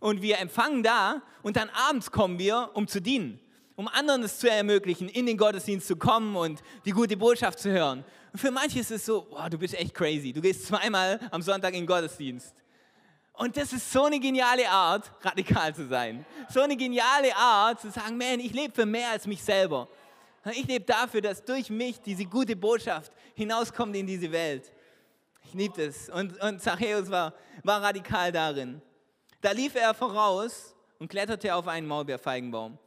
und 0.00 0.20
wir 0.20 0.38
empfangen 0.38 0.82
da 0.82 1.22
und 1.42 1.56
dann 1.56 1.70
abends 1.70 2.10
kommen 2.10 2.40
wir, 2.40 2.70
um 2.74 2.88
zu 2.88 3.00
dienen 3.00 3.40
um 3.76 3.86
anderen 3.86 4.24
es 4.24 4.40
zu 4.40 4.50
ermöglichen, 4.50 5.08
in 5.08 5.24
den 5.26 5.36
Gottesdienst 5.36 5.86
zu 5.86 5.94
kommen 5.94 6.34
und 6.34 6.60
die 6.84 6.90
gute 6.90 7.16
Botschaft 7.16 7.60
zu 7.60 7.70
hören. 7.70 8.04
Und 8.32 8.40
für 8.40 8.50
manche 8.50 8.80
ist 8.80 8.90
es 8.90 9.06
so, 9.06 9.22
boah, 9.30 9.48
du 9.48 9.56
bist 9.56 9.72
echt 9.74 9.94
crazy. 9.94 10.32
Du 10.32 10.40
gehst 10.40 10.66
zweimal 10.66 11.20
am 11.30 11.42
Sonntag 11.42 11.74
in 11.74 11.82
den 11.82 11.86
Gottesdienst. 11.86 12.52
Und 13.34 13.56
das 13.56 13.72
ist 13.72 13.92
so 13.92 14.06
eine 14.06 14.18
geniale 14.18 14.68
Art, 14.68 15.12
radikal 15.20 15.72
zu 15.72 15.86
sein. 15.86 16.26
So 16.52 16.60
eine 16.60 16.76
geniale 16.76 17.36
Art 17.36 17.80
zu 17.80 17.88
sagen, 17.92 18.18
man, 18.18 18.40
ich 18.40 18.52
lebe 18.52 18.74
für 18.74 18.84
mehr 18.84 19.10
als 19.10 19.28
mich 19.28 19.40
selber. 19.40 19.86
Ich 20.52 20.66
lebe 20.66 20.84
dafür, 20.84 21.20
dass 21.20 21.44
durch 21.44 21.70
mich 21.70 22.00
diese 22.00 22.24
gute 22.24 22.56
Botschaft 22.56 23.12
hinauskommt 23.34 23.94
in 23.96 24.06
diese 24.06 24.30
Welt. 24.30 24.72
Ich 25.44 25.54
liebe 25.54 25.86
das. 25.86 26.08
Und, 26.08 26.40
und 26.42 26.60
Zachäus 26.60 27.10
war, 27.10 27.34
war 27.62 27.82
radikal 27.82 28.30
darin. 28.30 28.82
Da 29.40 29.52
lief 29.52 29.74
er 29.74 29.94
voraus 29.94 30.74
und 30.98 31.08
kletterte 31.08 31.54
auf 31.54 31.66
einen 31.66 31.86
Maulbeerfeigenbaum. 31.86 32.78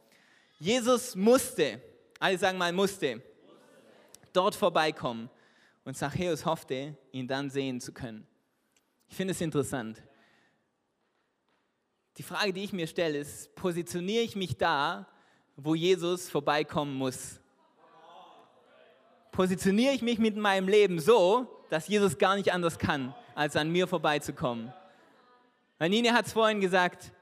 Jesus 0.58 1.16
musste, 1.16 1.82
alle 2.18 2.38
sagen 2.38 2.58
mal 2.58 2.72
musste, 2.72 3.22
dort 4.32 4.54
vorbeikommen. 4.54 5.28
Und 5.84 5.96
Zachäus 5.96 6.46
hoffte, 6.46 6.96
ihn 7.10 7.26
dann 7.26 7.50
sehen 7.50 7.80
zu 7.80 7.92
können. 7.92 8.26
Ich 9.08 9.16
finde 9.16 9.32
es 9.32 9.40
interessant. 9.40 10.00
Die 12.18 12.22
Frage, 12.22 12.52
die 12.52 12.62
ich 12.62 12.72
mir 12.72 12.86
stelle, 12.86 13.18
ist, 13.18 13.54
positioniere 13.56 14.22
ich 14.22 14.36
mich 14.36 14.56
da, 14.56 15.08
wo 15.56 15.74
Jesus 15.74 16.30
vorbeikommen 16.30 16.94
muss? 16.94 17.40
Positioniere 19.32 19.94
ich 19.94 20.02
mich 20.02 20.18
mit 20.18 20.36
meinem 20.36 20.68
Leben 20.68 21.00
so, 21.00 21.46
dass 21.70 21.88
Jesus 21.88 22.18
gar 22.18 22.36
nicht 22.36 22.52
anders 22.52 22.78
kann, 22.78 23.14
als 23.34 23.56
an 23.56 23.70
mir 23.70 23.88
vorbeizukommen? 23.88 24.72
Nina 25.80 26.12
hat 26.12 26.26
es 26.26 26.34
vorhin 26.34 26.60
gesagt, 26.60 27.12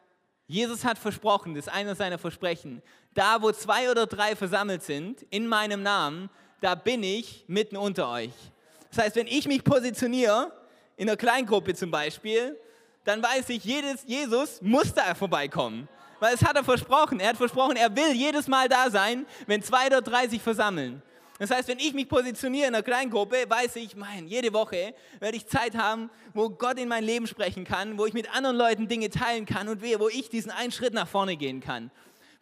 Jesus 0.49 0.85
hat 0.85 0.99
versprochen, 0.99 1.55
das 1.55 1.69
ist 1.69 1.73
einer 1.73 1.95
seiner 1.95 2.19
Versprechen, 2.19 2.83
da 3.15 3.41
wo 3.41 3.53
zwei 3.53 3.89
oder 3.91 4.07
drei 4.07 4.35
versammelt 4.35 4.83
sind, 4.83 5.23
in 5.31 5.47
meinem 5.47 5.85
Namen, 5.85 6.29
da 6.61 6.75
bin 6.75 7.05
ich 7.05 7.45
mitten 7.47 7.77
unter 7.77 8.11
euch. 8.11 8.33
Das 8.91 9.05
heißt, 9.05 9.17
wenn 9.17 9.29
ich 9.29 9.47
mich 9.47 9.63
positioniere, 9.63 10.53
in 10.97 11.09
einer 11.09 11.17
Kleingruppe 11.17 11.75
zum 11.75 11.93
Beispiel, 11.93 12.59
dann 13.05 13.23
weiß 13.23 13.49
ich, 13.51 13.65
jedes, 13.65 14.03
Jesus 14.05 14.61
muss 14.61 14.93
da 14.93 15.15
vorbeikommen. 15.15 15.89
Weil 16.19 16.35
es 16.35 16.45
hat 16.45 16.57
er 16.57 16.65
versprochen. 16.65 17.21
Er 17.21 17.31
hat 17.31 17.37
versprochen, 17.39 17.77
er 17.77 17.95
will 17.97 18.13
jedes 18.13 18.49
Mal 18.49 18.69
da 18.69 18.91
sein, 18.91 19.25
wenn 19.47 19.63
zwei 19.63 19.87
oder 19.87 20.03
drei 20.03 20.29
sich 20.29 20.43
versammeln. 20.43 21.03
Das 21.41 21.51
heißt, 21.51 21.69
wenn 21.69 21.79
ich 21.79 21.95
mich 21.95 22.07
positioniere 22.07 22.69
in 22.69 22.75
einer 22.75 22.83
Kleingruppe, 22.83 23.47
weiß 23.49 23.77
ich, 23.77 23.97
mein, 23.97 24.29
jede 24.29 24.53
Woche 24.53 24.95
werde 25.21 25.39
ich 25.39 25.47
Zeit 25.47 25.75
haben, 25.75 26.11
wo 26.35 26.51
Gott 26.51 26.79
in 26.79 26.87
mein 26.87 27.03
Leben 27.03 27.27
sprechen 27.27 27.65
kann, 27.65 27.97
wo 27.97 28.05
ich 28.05 28.13
mit 28.13 28.31
anderen 28.37 28.59
Leuten 28.59 28.89
Dinge 28.89 29.09
teilen 29.09 29.47
kann 29.47 29.67
und 29.69 29.81
wo 29.81 30.09
ich 30.11 30.29
diesen 30.29 30.51
einen 30.51 30.71
Schritt 30.71 30.93
nach 30.93 31.09
vorne 31.09 31.39
gehen 31.39 31.61
kann. 31.61 31.91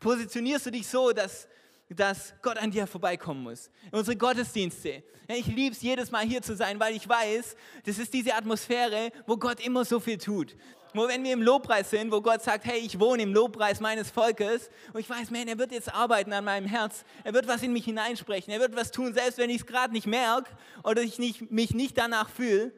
Positionierst 0.00 0.66
du 0.66 0.70
dich 0.72 0.88
so, 0.88 1.12
dass, 1.12 1.46
dass 1.88 2.34
Gott 2.42 2.58
an 2.58 2.72
dir 2.72 2.88
vorbeikommen 2.88 3.44
muss. 3.44 3.70
Unsere 3.92 4.16
Gottesdienste. 4.16 5.04
Ich 5.28 5.46
liebe 5.46 5.76
es 5.76 5.80
jedes 5.80 6.10
Mal 6.10 6.26
hier 6.26 6.42
zu 6.42 6.56
sein, 6.56 6.80
weil 6.80 6.96
ich 6.96 7.08
weiß, 7.08 7.54
das 7.86 7.98
ist 8.00 8.12
diese 8.12 8.34
Atmosphäre, 8.34 9.12
wo 9.28 9.36
Gott 9.36 9.60
immer 9.60 9.84
so 9.84 10.00
viel 10.00 10.18
tut 10.18 10.56
wo 10.94 11.08
wenn 11.08 11.24
wir 11.24 11.32
im 11.32 11.42
Lobpreis 11.42 11.90
sind, 11.90 12.10
wo 12.10 12.20
Gott 12.20 12.42
sagt, 12.42 12.64
hey, 12.64 12.78
ich 12.78 12.98
wohne 12.98 13.22
im 13.22 13.32
Lobpreis 13.32 13.80
meines 13.80 14.10
Volkes 14.10 14.70
und 14.92 15.00
ich 15.00 15.08
weiß, 15.08 15.30
man, 15.30 15.48
er 15.48 15.58
wird 15.58 15.72
jetzt 15.72 15.92
arbeiten 15.92 16.32
an 16.32 16.44
meinem 16.44 16.66
Herz, 16.66 17.04
er 17.24 17.34
wird 17.34 17.46
was 17.46 17.62
in 17.62 17.72
mich 17.72 17.84
hineinsprechen, 17.84 18.52
er 18.52 18.60
wird 18.60 18.76
was 18.76 18.90
tun, 18.90 19.14
selbst 19.14 19.38
wenn 19.38 19.50
ich 19.50 19.62
es 19.62 19.66
gerade 19.66 19.92
nicht 19.92 20.06
merke 20.06 20.50
oder 20.84 21.02
ich 21.02 21.18
nicht, 21.18 21.50
mich 21.50 21.74
nicht 21.74 21.98
danach 21.98 22.28
fühle, 22.30 22.72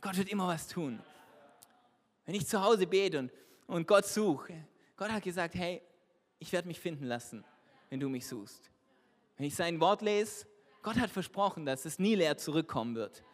Gott 0.00 0.16
wird 0.16 0.28
immer 0.28 0.48
was 0.48 0.68
tun. 0.68 1.00
Wenn 2.26 2.34
ich 2.34 2.46
zu 2.46 2.62
Hause 2.62 2.86
bete 2.86 3.18
und, 3.18 3.32
und 3.66 3.86
Gott 3.86 4.06
suche, 4.06 4.54
Gott 4.96 5.10
hat 5.10 5.22
gesagt, 5.22 5.54
hey, 5.54 5.82
ich 6.38 6.52
werde 6.52 6.68
mich 6.68 6.80
finden 6.80 7.04
lassen, 7.04 7.44
wenn 7.90 8.00
du 8.00 8.08
mich 8.08 8.26
suchst. 8.26 8.70
Wenn 9.36 9.46
ich 9.46 9.54
sein 9.54 9.80
Wort 9.80 10.02
lese, 10.02 10.46
Gott 10.82 10.96
hat 10.96 11.10
versprochen, 11.10 11.64
dass 11.66 11.84
es 11.84 11.98
nie 11.98 12.14
leer 12.14 12.36
zurückkommen 12.36 12.94
wird. 12.94 13.24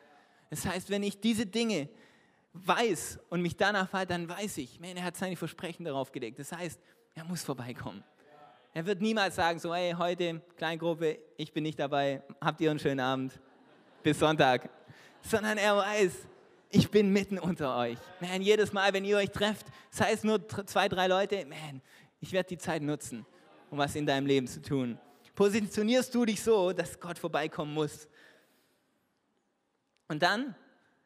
Das 0.50 0.64
heißt, 0.64 0.90
wenn 0.90 1.02
ich 1.02 1.20
diese 1.20 1.46
Dinge 1.46 1.88
weiß 2.52 3.18
und 3.28 3.42
mich 3.42 3.56
danach 3.56 3.88
fällt, 3.88 4.10
dann 4.10 4.28
weiß 4.28 4.58
ich, 4.58 4.80
man, 4.80 4.96
er 4.96 5.04
hat 5.04 5.16
seine 5.16 5.36
Versprechen 5.36 5.84
darauf 5.84 6.12
gelegt. 6.12 6.38
Das 6.38 6.52
heißt, 6.52 6.80
er 7.14 7.24
muss 7.24 7.42
vorbeikommen. 7.42 8.02
Er 8.72 8.86
wird 8.86 9.00
niemals 9.00 9.34
sagen, 9.34 9.58
so, 9.58 9.74
hey, 9.74 9.94
heute 9.98 10.40
Kleingruppe, 10.56 11.18
ich 11.36 11.52
bin 11.52 11.64
nicht 11.64 11.78
dabei, 11.78 12.22
habt 12.40 12.60
ihr 12.60 12.70
einen 12.70 12.78
schönen 12.78 13.00
Abend, 13.00 13.40
bis 14.02 14.18
Sonntag. 14.18 14.70
Sondern 15.22 15.58
er 15.58 15.76
weiß, 15.76 16.12
ich 16.70 16.88
bin 16.88 17.12
mitten 17.12 17.38
unter 17.38 17.76
euch. 17.76 17.98
Man, 18.20 18.42
jedes 18.42 18.72
Mal, 18.72 18.92
wenn 18.92 19.04
ihr 19.04 19.16
euch 19.16 19.30
trefft, 19.30 19.66
sei 19.90 20.12
es 20.12 20.22
nur 20.22 20.46
zwei, 20.66 20.88
drei 20.88 21.08
Leute, 21.08 21.44
man, 21.46 21.82
ich 22.20 22.32
werde 22.32 22.48
die 22.48 22.58
Zeit 22.58 22.82
nutzen, 22.82 23.26
um 23.70 23.78
was 23.78 23.96
in 23.96 24.06
deinem 24.06 24.26
Leben 24.26 24.46
zu 24.46 24.62
tun. 24.62 24.98
Positionierst 25.34 26.14
du 26.14 26.24
dich 26.24 26.42
so, 26.42 26.72
dass 26.72 27.00
Gott 27.00 27.18
vorbeikommen 27.18 27.74
muss. 27.74 28.08
Und 30.06 30.22
dann 30.22 30.54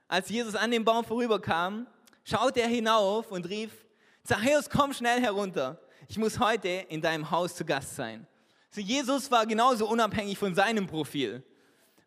als 0.09 0.29
Jesus 0.29 0.55
an 0.55 0.71
dem 0.71 0.85
Baum 0.85 1.05
vorüberkam, 1.05 1.87
schaute 2.25 2.61
er 2.61 2.69
hinauf 2.69 3.31
und 3.31 3.49
rief, 3.49 3.71
Zachäus, 4.23 4.71
komm 4.71 4.93
schnell 4.93 5.21
herunter. 5.21 5.79
Ich 6.09 6.19
muss 6.19 6.39
heute 6.39 6.69
in 6.69 7.01
deinem 7.01 7.31
Haus 7.31 7.55
zu 7.55 7.65
Gast 7.65 7.97
sein. 7.97 8.27
So, 8.71 8.81
Jesus 8.81 9.31
war 9.31 9.47
genauso 9.47 9.89
unabhängig 9.89 10.39
von 10.39 10.55
seinem 10.55 10.87
Profil, 10.87 11.43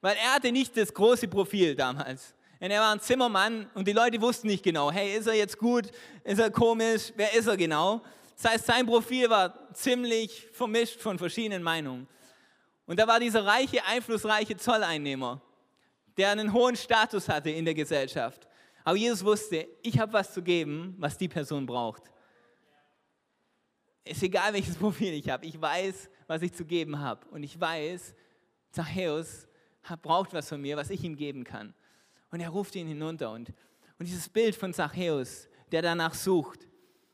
weil 0.02 0.16
er 0.18 0.36
hatte 0.36 0.52
nicht 0.52 0.76
das 0.76 0.94
große 0.94 1.28
Profil 1.28 1.76
damals. 1.76 2.34
Und 2.60 2.72
er 2.72 2.82
war 2.82 2.92
ein 2.92 3.00
Zimmermann 3.00 3.70
und 3.76 3.88
die 3.88 3.94
Leute 3.94 4.20
wussten 4.20 4.48
nicht 4.48 4.64
genau, 4.64 4.92
hey, 4.92 5.16
ist 5.16 5.28
er 5.28 5.36
jetzt 5.36 5.58
gut, 5.58 5.92
ist 6.24 6.40
er 6.40 6.50
komisch, 6.50 7.14
wer 7.16 7.34
ist 7.34 7.48
er 7.48 7.56
genau? 7.56 8.02
Das 8.36 8.52
heißt, 8.52 8.66
sein 8.66 8.86
Profil 8.86 9.30
war 9.30 9.54
ziemlich 9.74 10.48
vermischt 10.52 11.00
von 11.00 11.18
verschiedenen 11.18 11.64
Meinungen. 11.64 12.08
Und 12.86 13.00
da 13.00 13.08
war 13.08 13.20
dieser 13.20 13.46
reiche, 13.46 13.84
einflussreiche 13.86 14.58
Zolleinnehmer, 14.58 15.42
der 16.18 16.32
einen 16.32 16.52
hohen 16.52 16.76
Status 16.76 17.30
hatte 17.30 17.50
in 17.50 17.66
der 17.66 17.74
Gesellschaft. 17.74 18.48
Aber 18.84 18.98
Jesus 18.98 19.24
wusste, 19.24 19.68
ich 19.82 20.00
habe 20.00 20.14
was 20.14 20.34
zu 20.34 20.42
geben, 20.42 20.96
was 20.98 21.18
die 21.18 21.28
Person 21.28 21.66
braucht. 21.66 22.04
Ist 24.04 24.24
egal, 24.24 24.54
welches 24.54 24.76
Profil 24.78 25.14
ich 25.14 25.30
habe. 25.30 25.46
Ich 25.46 25.60
weiß, 25.60 26.10
was 26.26 26.42
ich 26.42 26.54
zu 26.54 26.66
geben 26.66 27.00
habe. 27.00 27.28
Und 27.28 27.44
ich 27.44 27.60
weiß, 27.60 28.16
Zachäus 28.72 29.48
braucht 30.02 30.34
was 30.34 30.50
von 30.50 30.62
mir, 30.62 30.78
was 30.78 30.90
ich 30.90 31.04
ihm 31.04 31.16
geben 31.16 31.44
kann. 31.44 31.74
Und 32.32 32.40
er 32.40 32.50
ruft 32.50 32.76
ihn 32.76 32.88
hinunter. 32.88 33.32
Und, 33.32 33.50
und 34.00 34.08
dieses 34.08 34.30
Bild 34.30 34.56
von 34.56 34.74
Zachäus, 34.74 35.48
der 35.72 35.82
danach 35.82 36.14
sucht, 36.14 36.68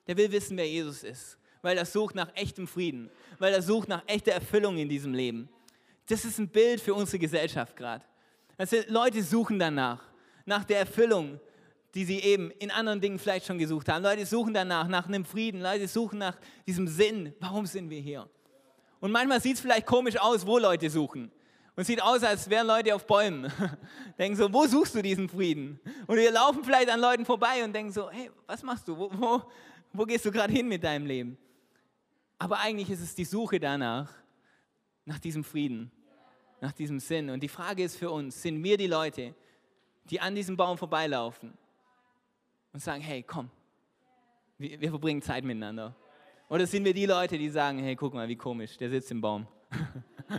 der 0.07 0.17
will 0.17 0.31
wissen, 0.31 0.57
wer 0.57 0.67
Jesus 0.67 1.03
ist. 1.03 1.37
Weil 1.61 1.77
er 1.77 1.85
sucht 1.85 2.15
nach 2.15 2.35
echtem 2.35 2.67
Frieden. 2.67 3.09
Weil 3.39 3.53
er 3.53 3.61
sucht 3.61 3.87
nach 3.87 4.03
echter 4.07 4.33
Erfüllung 4.33 4.77
in 4.77 4.89
diesem 4.89 5.13
Leben. 5.13 5.49
Das 6.07 6.25
ist 6.25 6.37
ein 6.37 6.49
Bild 6.49 6.81
für 6.81 6.93
unsere 6.93 7.19
Gesellschaft 7.19 7.75
gerade. 7.75 8.03
Also 8.57 8.77
Leute 8.87 9.23
suchen 9.23 9.59
danach, 9.59 10.01
nach 10.45 10.63
der 10.63 10.79
Erfüllung, 10.79 11.39
die 11.95 12.05
sie 12.05 12.19
eben 12.19 12.51
in 12.51 12.71
anderen 12.71 13.01
Dingen 13.01 13.19
vielleicht 13.19 13.45
schon 13.45 13.57
gesucht 13.57 13.87
haben. 13.89 14.03
Leute 14.03 14.25
suchen 14.25 14.53
danach, 14.53 14.87
nach 14.87 15.07
einem 15.07 15.25
Frieden. 15.25 15.61
Leute 15.61 15.87
suchen 15.87 16.19
nach 16.19 16.37
diesem 16.65 16.87
Sinn. 16.87 17.33
Warum 17.39 17.65
sind 17.65 17.89
wir 17.89 17.99
hier? 17.99 18.27
Und 18.99 19.11
manchmal 19.11 19.41
sieht 19.41 19.55
es 19.55 19.61
vielleicht 19.61 19.85
komisch 19.85 20.17
aus, 20.17 20.45
wo 20.45 20.57
Leute 20.57 20.89
suchen. 20.89 21.31
Und 21.75 21.85
sieht 21.85 22.01
aus, 22.01 22.23
als 22.23 22.49
wären 22.49 22.67
Leute 22.67 22.93
auf 22.95 23.05
Bäumen. 23.05 23.51
denken 24.17 24.37
so, 24.37 24.51
wo 24.51 24.65
suchst 24.65 24.95
du 24.95 25.01
diesen 25.01 25.27
Frieden? 25.27 25.79
Und 26.07 26.17
wir 26.17 26.31
laufen 26.31 26.63
vielleicht 26.63 26.89
an 26.89 26.99
Leuten 26.99 27.25
vorbei 27.25 27.63
und 27.63 27.73
denken 27.73 27.91
so, 27.91 28.09
hey, 28.09 28.29
was 28.45 28.63
machst 28.63 28.87
du? 28.87 28.97
Wo, 28.97 29.09
wo, 29.13 29.41
wo 29.91 30.05
gehst 30.05 30.25
du 30.25 30.31
gerade 30.31 30.53
hin 30.53 30.67
mit 30.67 30.83
deinem 30.83 31.05
Leben? 31.05 31.37
Aber 32.37 32.59
eigentlich 32.59 32.89
ist 32.89 33.01
es 33.01 33.15
die 33.15 33.25
Suche 33.25 33.59
danach, 33.59 34.09
nach 35.05 35.19
diesem 35.19 35.43
Frieden, 35.43 35.91
nach 36.63 36.71
diesem 36.71 37.01
Sinn. 37.01 37.29
Und 37.29 37.43
die 37.43 37.49
Frage 37.49 37.83
ist 37.83 37.97
für 37.97 38.09
uns, 38.09 38.41
sind 38.41 38.63
wir 38.63 38.77
die 38.77 38.87
Leute, 38.87 39.35
die 40.09 40.21
an 40.21 40.33
diesem 40.33 40.55
Baum 40.55 40.77
vorbeilaufen 40.77 41.53
und 42.71 42.79
sagen, 42.79 43.01
hey, 43.01 43.21
komm, 43.21 43.51
wir, 44.57 44.79
wir 44.79 44.89
verbringen 44.89 45.21
Zeit 45.21 45.43
miteinander? 45.43 45.93
Oder 46.47 46.65
sind 46.65 46.85
wir 46.85 46.93
die 46.93 47.05
Leute, 47.05 47.37
die 47.37 47.49
sagen, 47.49 47.79
hey, 47.79 47.97
guck 47.97 48.13
mal, 48.13 48.29
wie 48.29 48.37
komisch, 48.37 48.77
der 48.77 48.89
sitzt 48.89 49.11
im 49.11 49.19
Baum? 49.19 49.45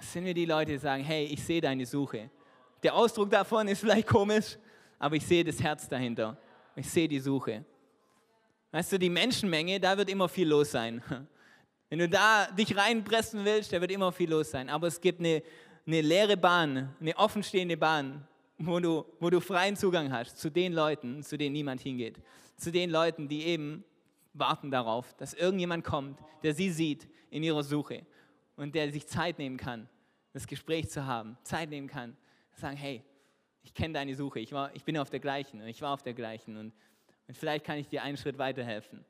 sind 0.00 0.24
wir 0.24 0.34
die 0.34 0.46
Leute, 0.46 0.72
die 0.72 0.78
sagen, 0.78 1.04
hey, 1.04 1.26
ich 1.26 1.44
sehe 1.44 1.60
deine 1.60 1.86
Suche. 1.86 2.28
Der 2.82 2.92
Ausdruck 2.92 3.30
davon 3.30 3.68
ist 3.68 3.78
vielleicht 3.78 4.08
komisch, 4.08 4.58
aber 4.98 5.14
ich 5.14 5.24
sehe 5.24 5.44
das 5.44 5.62
Herz 5.62 5.88
dahinter. 5.88 6.36
Ich 6.74 6.90
sehe 6.90 7.06
die 7.06 7.20
Suche. 7.20 7.64
Weißt 8.72 8.90
du, 8.90 8.98
die 8.98 9.10
Menschenmenge, 9.10 9.78
da 9.78 9.96
wird 9.96 10.10
immer 10.10 10.28
viel 10.28 10.48
los 10.48 10.72
sein. 10.72 11.00
Wenn 11.94 12.00
du 12.00 12.08
da 12.08 12.46
dich 12.46 12.76
reinpressen 12.76 13.44
willst, 13.44 13.72
da 13.72 13.80
wird 13.80 13.92
immer 13.92 14.10
viel 14.10 14.28
los 14.28 14.50
sein. 14.50 14.68
Aber 14.68 14.88
es 14.88 15.00
gibt 15.00 15.20
eine, 15.20 15.44
eine 15.86 16.00
leere 16.00 16.36
Bahn, 16.36 16.92
eine 17.00 17.16
offenstehende 17.16 17.76
Bahn, 17.76 18.26
wo 18.58 18.80
du, 18.80 19.04
wo 19.20 19.30
du 19.30 19.38
freien 19.38 19.76
Zugang 19.76 20.10
hast 20.10 20.36
zu 20.36 20.50
den 20.50 20.72
Leuten, 20.72 21.22
zu 21.22 21.38
denen 21.38 21.52
niemand 21.52 21.82
hingeht. 21.82 22.20
Zu 22.56 22.72
den 22.72 22.90
Leuten, 22.90 23.28
die 23.28 23.44
eben 23.44 23.84
warten 24.32 24.72
darauf, 24.72 25.14
dass 25.18 25.34
irgendjemand 25.34 25.84
kommt, 25.84 26.18
der 26.42 26.52
sie 26.52 26.70
sieht 26.70 27.06
in 27.30 27.44
ihrer 27.44 27.62
Suche 27.62 28.04
und 28.56 28.74
der 28.74 28.90
sich 28.90 29.06
Zeit 29.06 29.38
nehmen 29.38 29.56
kann, 29.56 29.88
das 30.32 30.48
Gespräch 30.48 30.90
zu 30.90 31.06
haben, 31.06 31.38
Zeit 31.44 31.70
nehmen 31.70 31.86
kann, 31.86 32.16
sagen, 32.54 32.76
hey, 32.76 33.04
ich 33.62 33.72
kenne 33.72 33.94
deine 33.94 34.16
Suche, 34.16 34.40
ich, 34.40 34.50
war, 34.50 34.74
ich 34.74 34.82
bin 34.82 34.98
auf 34.98 35.10
der 35.10 35.20
gleichen 35.20 35.60
und 35.60 35.68
ich 35.68 35.80
war 35.80 35.94
auf 35.94 36.02
der 36.02 36.14
gleichen 36.14 36.56
und, 36.56 36.72
und 37.28 37.36
vielleicht 37.36 37.64
kann 37.64 37.78
ich 37.78 37.86
dir 37.86 38.02
einen 38.02 38.16
Schritt 38.16 38.36
weiterhelfen. 38.36 39.04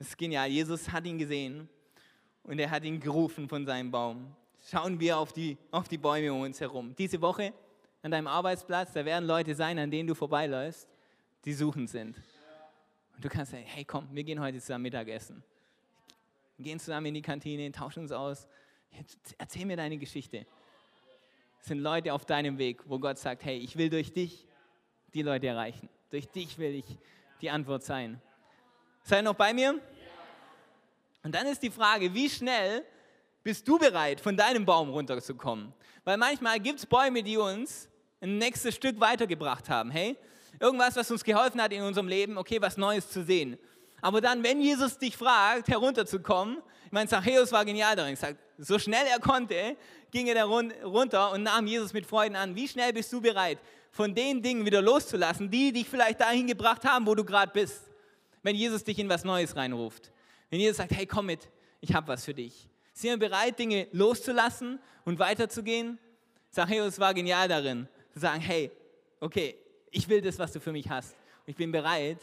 Das 0.00 0.08
ist 0.08 0.16
genial. 0.16 0.48
Jesus 0.48 0.90
hat 0.90 1.04
ihn 1.04 1.18
gesehen 1.18 1.68
und 2.44 2.58
er 2.58 2.70
hat 2.70 2.84
ihn 2.84 2.98
gerufen 2.98 3.46
von 3.46 3.66
seinem 3.66 3.90
Baum. 3.90 4.34
Schauen 4.70 4.98
wir 4.98 5.18
auf 5.18 5.34
die, 5.34 5.58
auf 5.70 5.88
die 5.88 5.98
Bäume 5.98 6.32
um 6.32 6.40
uns 6.40 6.58
herum. 6.58 6.94
Diese 6.96 7.20
Woche 7.20 7.52
an 8.00 8.10
deinem 8.10 8.26
Arbeitsplatz, 8.26 8.94
da 8.94 9.04
werden 9.04 9.26
Leute 9.26 9.54
sein, 9.54 9.78
an 9.78 9.90
denen 9.90 10.08
du 10.08 10.14
vorbeiläufst, 10.14 10.88
die 11.44 11.52
suchend 11.52 11.90
sind. 11.90 12.16
Und 13.14 13.22
du 13.22 13.28
kannst 13.28 13.52
sagen, 13.52 13.64
hey 13.66 13.84
komm, 13.84 14.08
wir 14.10 14.24
gehen 14.24 14.40
heute 14.40 14.58
zusammen 14.58 14.84
Mittagessen. 14.84 15.42
Wir 16.56 16.64
gehen 16.64 16.80
zusammen 16.80 17.04
in 17.04 17.14
die 17.14 17.22
Kantine, 17.22 17.70
tauschen 17.70 18.00
uns 18.00 18.12
aus. 18.12 18.48
Erzähl 19.36 19.66
mir 19.66 19.76
deine 19.76 19.98
Geschichte. 19.98 20.46
Es 21.60 21.66
sind 21.66 21.80
Leute 21.80 22.14
auf 22.14 22.24
deinem 22.24 22.56
Weg, 22.56 22.80
wo 22.86 22.98
Gott 22.98 23.18
sagt, 23.18 23.44
hey, 23.44 23.58
ich 23.58 23.76
will 23.76 23.90
durch 23.90 24.14
dich 24.14 24.46
die 25.12 25.20
Leute 25.20 25.48
erreichen. 25.48 25.90
Durch 26.08 26.26
dich 26.26 26.56
will 26.56 26.74
ich 26.74 26.86
die 27.42 27.50
Antwort 27.50 27.82
sein. 27.82 28.18
Seid 29.02 29.20
ihr 29.20 29.22
noch 29.22 29.34
bei 29.34 29.52
mir? 29.52 29.80
Und 31.22 31.34
dann 31.34 31.46
ist 31.46 31.62
die 31.62 31.70
Frage, 31.70 32.12
wie 32.14 32.28
schnell 32.28 32.84
bist 33.42 33.66
du 33.66 33.78
bereit, 33.78 34.20
von 34.20 34.36
deinem 34.36 34.64
Baum 34.64 34.90
runterzukommen? 34.90 35.72
Weil 36.04 36.16
manchmal 36.16 36.58
gibt 36.60 36.78
es 36.78 36.86
Bäume, 36.86 37.22
die 37.22 37.36
uns 37.36 37.88
ein 38.20 38.38
nächstes 38.38 38.74
Stück 38.74 39.00
weitergebracht 39.00 39.68
haben. 39.68 39.90
Hey, 39.90 40.16
irgendwas, 40.58 40.96
was 40.96 41.10
uns 41.10 41.24
geholfen 41.24 41.60
hat 41.60 41.72
in 41.72 41.82
unserem 41.82 42.08
Leben, 42.08 42.38
okay, 42.38 42.60
was 42.60 42.76
Neues 42.76 43.10
zu 43.10 43.22
sehen. 43.24 43.58
Aber 44.02 44.20
dann, 44.20 44.42
wenn 44.42 44.60
Jesus 44.60 44.98
dich 44.98 45.16
fragt, 45.16 45.68
herunterzukommen, 45.68 46.58
ich 46.86 46.92
meine, 46.92 47.08
Zachäus 47.08 47.52
war 47.52 47.64
genial 47.64 47.94
darin, 47.96 48.16
sagt, 48.16 48.38
so 48.58 48.78
schnell 48.78 49.06
er 49.06 49.20
konnte, 49.20 49.76
ging 50.10 50.26
er 50.26 50.34
da 50.34 50.44
runter 50.44 51.32
und 51.32 51.44
nahm 51.44 51.66
Jesus 51.66 51.92
mit 51.92 52.06
Freuden 52.06 52.34
an. 52.34 52.54
Wie 52.56 52.66
schnell 52.66 52.92
bist 52.92 53.12
du 53.12 53.20
bereit, 53.20 53.58
von 53.92 54.14
den 54.14 54.42
Dingen 54.42 54.64
wieder 54.64 54.82
loszulassen, 54.82 55.50
die 55.50 55.72
dich 55.72 55.88
vielleicht 55.88 56.20
dahin 56.20 56.46
gebracht 56.46 56.84
haben, 56.84 57.06
wo 57.06 57.14
du 57.14 57.24
gerade 57.24 57.52
bist, 57.52 57.89
wenn 58.42 58.56
Jesus 58.56 58.84
dich 58.84 58.98
in 58.98 59.08
was 59.08 59.24
Neues 59.24 59.56
reinruft? 59.56 60.12
Wenn 60.50 60.60
Jesus 60.60 60.78
sagt, 60.78 60.92
hey, 60.92 61.06
komm 61.06 61.26
mit, 61.26 61.48
ich 61.80 61.94
habe 61.94 62.08
was 62.08 62.24
für 62.24 62.34
dich. 62.34 62.68
Sind 62.92 63.10
wir 63.10 63.28
bereit, 63.28 63.58
Dinge 63.58 63.86
loszulassen 63.92 64.78
und 65.04 65.18
weiterzugehen? 65.18 65.98
Zachäus 66.50 66.98
war 66.98 67.14
genial 67.14 67.48
darin, 67.48 67.88
zu 68.12 68.18
sagen, 68.18 68.40
hey, 68.40 68.70
okay, 69.20 69.56
ich 69.90 70.08
will 70.08 70.20
das, 70.20 70.38
was 70.38 70.52
du 70.52 70.60
für 70.60 70.72
mich 70.72 70.88
hast. 70.90 71.16
Ich 71.46 71.56
bin 71.56 71.70
bereit, 71.70 72.18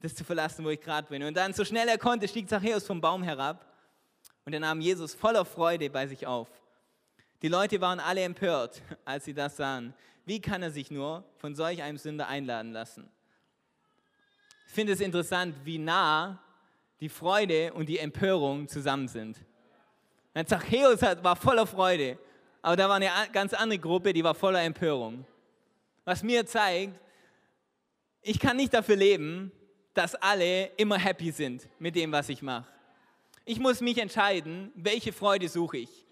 das 0.00 0.14
zu 0.14 0.24
verlassen, 0.24 0.64
wo 0.64 0.70
ich 0.70 0.80
gerade 0.80 1.08
bin. 1.08 1.22
Und 1.22 1.36
dann, 1.36 1.52
so 1.52 1.64
schnell 1.64 1.88
er 1.88 1.98
konnte, 1.98 2.26
stieg 2.26 2.48
Zachäus 2.48 2.86
vom 2.86 3.00
Baum 3.00 3.22
herab 3.22 3.66
und 4.44 4.52
er 4.52 4.60
nahm 4.60 4.80
Jesus 4.80 5.14
voller 5.14 5.44
Freude 5.44 5.90
bei 5.90 6.06
sich 6.06 6.26
auf. 6.26 6.48
Die 7.42 7.48
Leute 7.48 7.80
waren 7.80 8.00
alle 8.00 8.22
empört, 8.22 8.82
als 9.04 9.24
sie 9.24 9.34
das 9.34 9.56
sahen. 9.56 9.94
Wie 10.24 10.40
kann 10.40 10.62
er 10.62 10.70
sich 10.70 10.90
nur 10.90 11.24
von 11.36 11.54
solch 11.54 11.82
einem 11.82 11.98
Sünder 11.98 12.28
einladen 12.28 12.72
lassen? 12.72 13.10
Ich 14.70 14.74
finde 14.74 14.92
es 14.92 15.00
interessant, 15.00 15.56
wie 15.64 15.78
nah 15.78 16.40
die 17.00 17.08
Freude 17.08 17.72
und 17.72 17.88
die 17.88 17.98
Empörung 17.98 18.68
zusammen 18.68 19.08
sind. 19.08 19.36
Zachäus 20.46 21.02
war 21.02 21.34
voller 21.34 21.66
Freude, 21.66 22.16
aber 22.62 22.76
da 22.76 22.88
war 22.88 22.94
eine 22.94 23.10
ganz 23.32 23.52
andere 23.52 23.80
Gruppe, 23.80 24.12
die 24.12 24.22
war 24.22 24.32
voller 24.32 24.62
Empörung. 24.62 25.26
Was 26.04 26.22
mir 26.22 26.46
zeigt, 26.46 27.00
ich 28.22 28.38
kann 28.38 28.56
nicht 28.56 28.72
dafür 28.72 28.94
leben, 28.94 29.50
dass 29.92 30.14
alle 30.14 30.66
immer 30.76 30.98
happy 30.98 31.32
sind 31.32 31.68
mit 31.80 31.96
dem, 31.96 32.12
was 32.12 32.28
ich 32.28 32.40
mache. 32.40 32.68
Ich 33.44 33.58
muss 33.58 33.80
mich 33.80 33.98
entscheiden, 33.98 34.70
welche 34.76 35.12
Freude 35.12 35.48
suche 35.48 35.78
ich. 35.78 36.06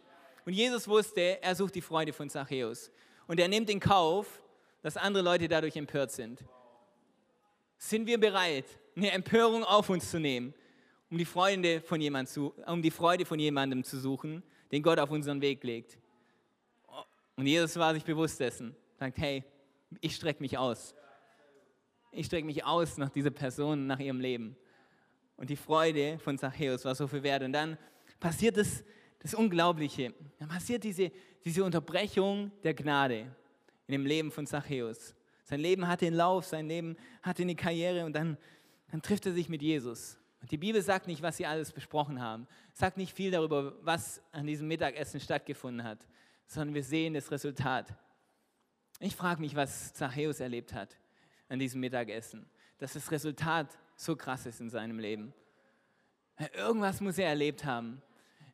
Und 0.45 0.53
Jesus 0.53 0.89
wusste, 0.89 1.41
er 1.41 1.55
sucht 1.55 1.77
die 1.77 1.81
Freude 1.81 2.13
von 2.13 2.29
Zachäus. 2.29 2.91
Und 3.29 3.39
er 3.39 3.47
nimmt 3.47 3.71
in 3.71 3.79
Kauf, 3.79 4.43
dass 4.83 4.97
andere 4.97 5.23
Leute 5.23 5.47
dadurch 5.47 5.77
empört 5.77 6.11
sind. 6.11 6.43
Sind 7.79 8.07
wir 8.07 8.19
bereit, 8.19 8.67
eine 8.97 9.13
Empörung 9.13 9.63
auf 9.63 9.89
uns 9.89 10.11
zu 10.11 10.19
nehmen, 10.19 10.53
um 11.11 11.17
die, 11.17 11.25
Freude 11.25 11.81
von 11.81 12.01
jemand 12.01 12.29
zu, 12.29 12.53
um 12.67 12.83
die 12.83 12.91
Freude 12.91 13.25
von 13.25 13.39
jemandem 13.39 13.85
zu 13.85 13.99
suchen, 13.99 14.43
den 14.73 14.83
Gott 14.83 14.99
auf 14.99 15.11
unseren 15.11 15.41
Weg 15.41 15.63
legt? 15.63 15.97
Und 17.37 17.47
Jesus 17.47 17.77
war 17.77 17.95
sich 17.95 18.05
bewusst 18.05 18.41
dessen. 18.41 18.75
Sagt, 18.99 19.17
hey, 19.19 19.45
ich 20.01 20.17
strecke 20.17 20.43
mich 20.43 20.59
aus. 20.59 20.93
Ich 22.11 22.27
strecke 22.27 22.45
mich 22.45 22.65
aus 22.65 22.99
nach 22.99 23.11
dieser 23.11 23.31
Person, 23.31 23.87
nach 23.87 24.01
ihrem 24.01 24.21
Leben. 24.21 24.57
Und 25.37 25.49
die 25.49 25.57
Freude 25.57 26.19
von 26.19 26.37
Zachäus 26.37 26.85
war 26.85 26.97
so 26.97 27.07
viel 27.07 27.23
wert. 27.23 27.45
Und 27.45 27.53
dann 27.53 27.79
passiert 28.19 28.57
das, 28.57 28.83
das 29.21 29.35
Unglaubliche. 29.35 30.13
Dann 30.41 30.49
passiert 30.49 30.83
diese, 30.83 31.13
diese 31.45 31.63
Unterbrechung 31.63 32.51
der 32.65 32.75
Gnade 32.75 33.21
in 33.87 33.93
dem 33.93 34.05
Leben 34.05 34.33
von 34.33 34.47
Zachäus. 34.47 35.15
Sein 35.49 35.61
Leben 35.61 35.89
hatte 35.89 36.07
einen 36.07 36.15
Lauf, 36.15 36.45
sein 36.45 36.69
Leben 36.69 36.95
hatte 37.23 37.41
eine 37.41 37.55
Karriere 37.55 38.05
und 38.05 38.13
dann, 38.13 38.37
dann 38.91 39.01
trifft 39.01 39.25
er 39.25 39.33
sich 39.33 39.49
mit 39.49 39.63
Jesus. 39.63 40.19
Und 40.43 40.51
die 40.51 40.59
Bibel 40.59 40.83
sagt 40.83 41.07
nicht, 41.07 41.23
was 41.23 41.39
sie 41.39 41.47
alles 41.47 41.73
besprochen 41.73 42.21
haben, 42.21 42.47
sagt 42.75 42.99
nicht 42.99 43.17
viel 43.17 43.31
darüber, 43.31 43.73
was 43.81 44.23
an 44.31 44.47
diesem 44.47 44.69
Mittagessen 44.69 45.21
stattgefunden 45.21 45.85
hat, 45.85 46.07
sondern 46.47 46.75
wir 46.75 46.85
sehen 46.85 47.15
das 47.15 47.31
Resultat. 47.31 47.95
Ich 49.01 49.17
frage 49.17 49.41
mich, 49.41 49.57
was 49.57 49.95
Zachäus 49.95 50.41
erlebt 50.41 50.75
hat 50.75 50.99
an 51.49 51.59
diesem 51.59 51.81
Mittagessen, 51.81 52.45
dass 52.77 52.93
das 52.93 53.11
Resultat 53.11 53.79
so 53.97 54.17
krass 54.17 54.45
ist 54.45 54.61
in 54.61 54.69
seinem 54.69 54.99
Leben. 54.99 55.33
Irgendwas 56.53 57.01
muss 57.01 57.17
er 57.17 57.29
erlebt 57.29 57.65
haben. 57.65 58.03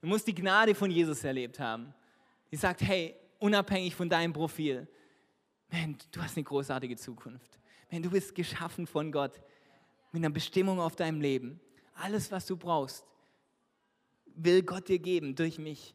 Er 0.00 0.07
muss 0.07 0.24
die 0.24 0.35
Gnade 0.35 0.76
von 0.76 0.92
Jesus 0.92 1.24
erlebt 1.24 1.59
haben. 1.59 1.92
Die 2.52 2.57
sagt, 2.57 2.83
hey, 2.83 3.16
unabhängig 3.40 3.96
von 3.96 4.09
deinem 4.09 4.33
Profil, 4.33 4.87
man, 5.74 5.98
du 6.12 6.22
hast 6.22 6.37
eine 6.37 6.44
großartige 6.44 6.96
Zukunft. 6.96 7.58
Man, 7.90 8.02
du 8.02 8.10
bist 8.10 8.34
geschaffen 8.34 8.87
von 8.87 9.10
Gott 9.12 9.40
mit 10.12 10.20
einer 10.20 10.32
Bestimmung 10.32 10.80
auf 10.80 10.96
deinem 10.96 11.20
Leben. 11.20 11.60
Alles, 11.94 12.30
was 12.30 12.46
du 12.46 12.56
brauchst, 12.56 13.04
will 14.34 14.62
Gott 14.62 14.88
dir 14.88 14.98
geben 14.98 15.34
durch 15.34 15.58
mich. 15.58 15.94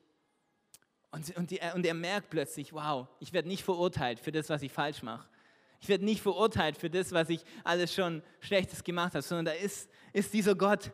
Und, 1.12 1.36
und, 1.38 1.52
die, 1.52 1.60
und 1.74 1.86
er 1.86 1.94
merkt 1.94 2.30
plötzlich, 2.30 2.74
wow, 2.74 3.08
ich 3.20 3.34
werde 3.34 3.48
nicht 3.48 3.64
verurteilt 3.64 4.20
für 4.20 4.32
das, 4.32 4.50
was 4.50 4.62
ich 4.62 4.72
falsch 4.72 5.02
mache. 5.02 5.28
Ich 5.82 5.88
werde 5.88 6.04
nicht 6.06 6.22
verurteilt 6.22 6.78
für 6.78 6.90
das, 6.90 7.12
was 7.14 7.30
ich 7.30 7.42
alles 7.64 7.94
schon 7.94 8.22
Schlechtes 8.42 8.84
gemacht 8.84 9.14
habe, 9.14 9.22
sondern 9.22 9.46
da 9.46 9.52
ist, 9.54 9.90
ist 10.12 10.34
dieser 10.34 10.56
Gott, 10.56 10.92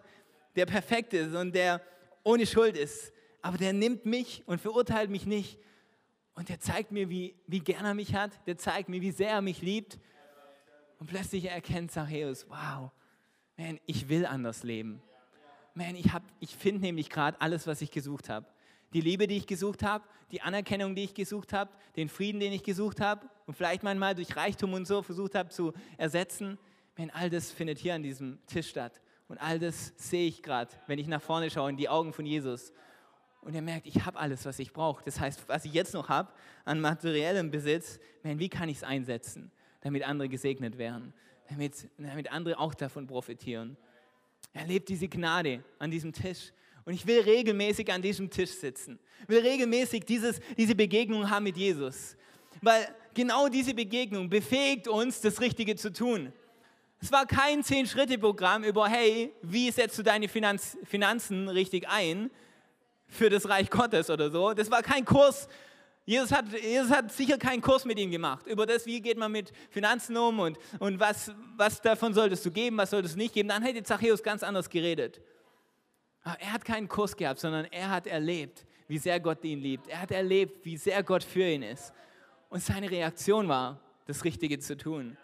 der 0.56 0.68
perfekt 0.68 1.14
ist 1.14 1.34
und 1.34 1.54
der 1.54 1.82
ohne 2.24 2.46
Schuld 2.46 2.78
ist. 2.78 3.12
Aber 3.42 3.58
der 3.58 3.74
nimmt 3.74 4.06
mich 4.06 4.44
und 4.46 4.62
verurteilt 4.62 5.10
mich 5.10 5.26
nicht. 5.26 5.60
Und 6.36 6.50
der 6.50 6.60
zeigt 6.60 6.92
mir, 6.92 7.10
wie, 7.10 7.34
wie 7.48 7.62
gern 7.62 7.86
er 7.86 7.94
mich 7.94 8.14
hat. 8.14 8.32
Der 8.46 8.58
zeigt 8.58 8.90
mir, 8.90 9.02
wie 9.02 9.12
sehr 9.12 9.32
er 9.32 9.42
mich 9.42 9.62
liebt. 9.62 9.98
Und 11.00 11.08
plötzlich 11.08 11.46
erkennt 11.46 11.92
Zachäus, 11.92 12.46
wow, 12.50 12.92
man, 13.58 13.80
ich 13.86 14.10
will 14.10 14.26
anders 14.26 14.64
leben. 14.64 15.02
Man, 15.74 15.96
ich, 15.96 16.12
ich 16.40 16.56
finde 16.56 16.82
nämlich 16.82 17.10
gerade 17.10 17.40
alles, 17.42 17.68
was 17.68 17.82
ich 17.82 17.92
gesucht 17.92 18.30
habe. 18.30 18.46
Die 18.94 19.02
Liebe, 19.02 19.28
die 19.28 19.38
ich 19.38 19.48
gesucht 19.48 19.84
habe, 19.84 20.06
die 20.32 20.42
Anerkennung, 20.42 20.96
die 20.96 21.04
ich 21.04 21.14
gesucht 21.14 21.54
habe, 21.54 21.72
den 21.96 22.08
Frieden, 22.08 22.40
den 22.40 22.54
ich 22.54 22.64
gesucht 22.64 23.02
habe 23.02 23.30
und 23.46 23.56
vielleicht 23.56 23.84
manchmal 23.84 24.16
durch 24.16 24.36
Reichtum 24.36 24.74
und 24.74 24.86
so 24.86 25.02
versucht 25.02 25.36
habe 25.36 25.50
zu 25.50 25.74
ersetzen. 25.98 26.58
Man, 26.98 27.10
all 27.10 27.30
das 27.30 27.52
findet 27.52 27.78
hier 27.78 27.96
an 27.96 28.04
diesem 28.04 28.40
Tisch 28.48 28.70
statt. 28.70 29.02
Und 29.28 29.38
all 29.40 29.60
das 29.60 29.94
sehe 29.98 30.28
ich 30.28 30.44
gerade, 30.44 30.72
wenn 30.88 31.00
ich 31.00 31.08
nach 31.08 31.22
vorne 31.22 31.50
schaue, 31.50 31.70
in 31.70 31.78
die 31.78 31.90
Augen 31.90 32.14
von 32.14 32.26
Jesus. 32.26 32.72
Und 33.46 33.54
er 33.54 33.62
merkt, 33.62 33.86
ich 33.86 34.04
habe 34.04 34.18
alles, 34.18 34.44
was 34.46 34.58
ich 34.58 34.74
brauche. 34.74 35.04
Das 35.06 35.20
heißt, 35.20 35.48
was 35.48 35.66
ich 35.66 35.74
jetzt 35.74 35.94
noch 35.94 36.10
habe 36.10 36.34
an 36.66 36.82
materiellem 36.82 37.52
Besitz, 37.52 38.00
man, 38.24 38.40
wie 38.40 38.50
kann 38.50 38.70
ich 38.70 38.78
es 38.78 38.84
einsetzen, 38.84 39.52
damit 39.82 40.02
andere 40.04 40.28
gesegnet 40.28 40.80
werden, 40.80 41.14
damit, 41.48 41.88
damit 42.00 42.32
andere 42.32 42.58
auch 42.58 42.74
davon 42.74 43.06
profitieren. 43.06 43.78
Er 44.52 44.66
lebt 44.66 44.90
diese 44.90 45.08
Gnade 45.08 45.64
an 45.78 45.92
diesem 45.92 46.12
Tisch. 46.12 46.54
Und 46.86 46.94
ich 46.94 47.06
will 47.06 47.22
regelmäßig 47.22 47.94
an 47.94 48.02
diesem 48.02 48.32
Tisch 48.32 48.50
sitzen. 48.50 48.98
Will 49.28 49.42
regelmäßig 49.42 50.06
dieses, 50.06 50.40
diese 50.58 50.74
Begegnung 50.74 51.30
haben 51.30 51.44
mit 51.44 51.56
Jesus. 51.56 52.18
Weil 52.64 52.88
genau 53.14 53.48
diese 53.48 53.76
Begegnung 53.76 54.28
befähigt 54.28 54.88
uns, 54.88 55.22
das 55.22 55.40
Richtige 55.40 55.76
zu 55.76 55.94
tun. 55.94 56.34
Es 57.00 57.12
war 57.12 57.28
kein 57.28 57.64
Zehn-Schritte-Programm 57.64 58.64
über, 58.64 58.88
hey, 58.88 59.32
wie 59.44 59.70
setzt 59.70 60.00
du 60.00 60.04
deine 60.04 60.28
Finanz 60.28 60.80
Finanzen 60.84 61.48
richtig 61.48 61.88
ein 61.88 62.32
für 63.08 63.30
das 63.30 63.48
Reich 63.48 63.70
Gottes 63.70 64.10
oder 64.10 64.30
so. 64.30 64.54
Das 64.54 64.70
war 64.72 64.82
kein 64.82 65.06
Kurs. 65.06 65.48
Jesus 66.06 66.32
hat, 66.32 66.46
Jesus 66.54 66.92
hat 66.92 67.12
sicher 67.12 67.38
keinen 67.38 67.62
Kurs 67.62 67.84
mit 67.84 67.98
ihm 67.98 68.12
gemacht 68.12 68.46
über 68.46 68.68
das, 68.68 68.86
wie 68.86 69.02
geht 69.02 69.18
man 69.18 69.32
mit 69.32 69.52
Finanzen 69.72 70.16
um 70.16 70.40
und, 70.40 70.60
und 70.78 71.00
was, 71.00 71.32
was 71.58 71.82
davon 71.82 72.14
solltest 72.14 72.46
du 72.46 72.52
geben, 72.52 72.78
was 72.78 72.92
solltest 72.92 73.16
du 73.16 73.20
nicht 73.20 73.34
geben. 73.34 73.50
Dann 73.50 73.64
hätte 73.64 73.82
Zachäus 73.84 74.22
ganz 74.22 74.44
anders 74.44 74.70
geredet. 74.70 75.20
Aber 76.22 76.40
er 76.40 76.54
hat 76.54 76.64
keinen 76.64 76.88
Kurs 76.88 77.16
gehabt, 77.16 77.40
sondern 77.40 77.66
er 77.66 77.90
hat 77.90 78.06
erlebt, 78.06 78.66
wie 78.88 79.00
sehr 79.00 79.20
Gott 79.20 79.44
ihn 79.44 79.60
liebt. 79.60 79.88
Er 79.88 80.02
hat 80.02 80.12
erlebt, 80.12 80.64
wie 80.64 80.78
sehr 80.78 81.02
Gott 81.02 81.24
für 81.24 81.48
ihn 81.48 81.64
ist. 81.64 81.92
Und 82.50 82.62
seine 82.62 82.90
Reaktion 82.90 83.48
war, 83.48 83.80
das 84.06 84.24
Richtige 84.24 84.60
zu 84.60 84.78
tun. 84.78 85.18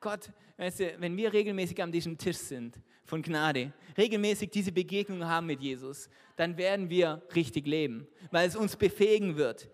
Gott, 0.00 0.30
weißt 0.56 0.80
du, 0.80 0.94
wenn 0.98 1.16
wir 1.16 1.32
regelmäßig 1.32 1.82
an 1.82 1.92
diesem 1.92 2.18
Tisch 2.18 2.38
sind 2.38 2.80
von 3.04 3.22
Gnade, 3.22 3.72
regelmäßig 3.96 4.50
diese 4.50 4.72
Begegnung 4.72 5.24
haben 5.24 5.46
mit 5.46 5.60
Jesus, 5.60 6.08
dann 6.36 6.56
werden 6.56 6.90
wir 6.90 7.22
richtig 7.34 7.66
leben, 7.66 8.06
weil 8.30 8.48
es 8.48 8.56
uns 8.56 8.76
befähigen 8.76 9.36
wird. 9.36 9.68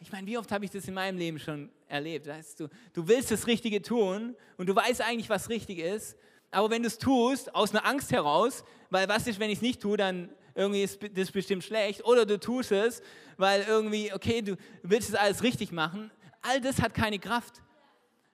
Ich 0.00 0.10
meine, 0.10 0.26
wie 0.26 0.36
oft 0.38 0.50
habe 0.50 0.64
ich 0.64 0.70
das 0.70 0.88
in 0.88 0.94
meinem 0.94 1.18
Leben 1.18 1.38
schon 1.38 1.70
erlebt? 1.86 2.26
Weißt 2.26 2.58
du, 2.58 2.68
du 2.92 3.06
willst 3.06 3.30
das 3.30 3.46
Richtige 3.46 3.82
tun 3.82 4.34
und 4.56 4.68
du 4.68 4.74
weißt 4.74 5.00
eigentlich, 5.02 5.28
was 5.28 5.48
richtig 5.48 5.78
ist, 5.78 6.16
aber 6.50 6.70
wenn 6.70 6.82
du 6.82 6.88
es 6.88 6.98
tust, 6.98 7.54
aus 7.54 7.70
einer 7.70 7.86
Angst 7.86 8.10
heraus, 8.10 8.64
weil 8.90 9.08
was 9.08 9.26
ist, 9.26 9.38
wenn 9.38 9.50
ich 9.50 9.58
es 9.58 9.62
nicht 9.62 9.80
tue, 9.80 9.96
dann 9.96 10.30
irgendwie 10.54 10.82
ist 10.82 10.98
das 11.14 11.30
bestimmt 11.30 11.64
schlecht, 11.64 12.04
oder 12.04 12.26
du 12.26 12.38
tust 12.38 12.72
es, 12.72 13.00
weil 13.36 13.62
irgendwie, 13.62 14.12
okay, 14.12 14.42
du 14.42 14.56
willst 14.82 15.08
es 15.08 15.14
alles 15.14 15.42
richtig 15.42 15.72
machen, 15.72 16.10
all 16.42 16.60
das 16.60 16.80
hat 16.82 16.94
keine 16.94 17.18
Kraft. 17.18 17.62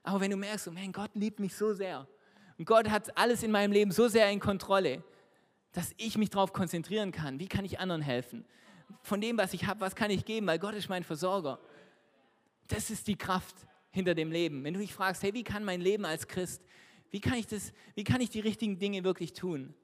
Aber 0.09 0.23
wenn 0.23 0.31
du 0.31 0.39
merkst, 0.39 0.67
oh 0.67 0.71
mein 0.71 0.91
Gott 0.91 1.11
liebt 1.13 1.39
mich 1.39 1.55
so 1.55 1.75
sehr 1.75 2.09
und 2.57 2.65
Gott 2.65 2.89
hat 2.89 3.15
alles 3.19 3.43
in 3.43 3.51
meinem 3.51 3.73
Leben 3.73 3.93
so 3.93 4.09
sehr 4.09 4.31
in 4.31 4.41
Kontrolle, 4.41 5.05
dass 5.73 5.93
ich 5.99 6.17
mich 6.17 6.31
darauf 6.31 6.55
konzentrieren 6.55 7.13
kann, 7.13 7.39
wie 7.39 7.47
kann 7.47 7.63
ich 7.67 7.79
anderen 7.79 8.01
helfen? 8.01 8.47
Von 9.03 9.21
dem, 9.21 9.37
was 9.37 9.53
ich 9.53 9.67
habe, 9.67 9.83
was 9.83 9.95
kann 9.95 10.11
ich 10.11 10.25
geben, 10.25 10.47
weil 10.47 10.59
Gott 10.59 10.75
ist 10.75 10.89
mein 10.89 11.05
Versorger. 11.05 11.61
Das 12.69 12.89
ist 12.89 13.07
die 13.07 13.17
Kraft 13.17 13.55
hinter 13.91 14.15
dem 14.15 14.33
Leben. 14.33 14.65
Wenn 14.65 14.73
du 14.73 14.81
dich 14.81 14.95
fragst, 14.95 15.23
hey, 15.23 15.35
wie 15.35 15.45
kann 15.45 15.63
mein 15.63 15.83
Leben 15.83 16.07
als 16.07 16.27
Christ, 16.27 16.63
wie 17.11 17.21
kann 17.21 17.35
ich, 17.35 17.47
das, 17.47 17.75
wie 17.95 18.05
kann 18.05 18.23
ich 18.23 18.31
die 18.31 18.41
richtigen 18.41 18.79
Dinge 18.79 19.05
wirklich 19.05 19.35
tun? 19.35 19.75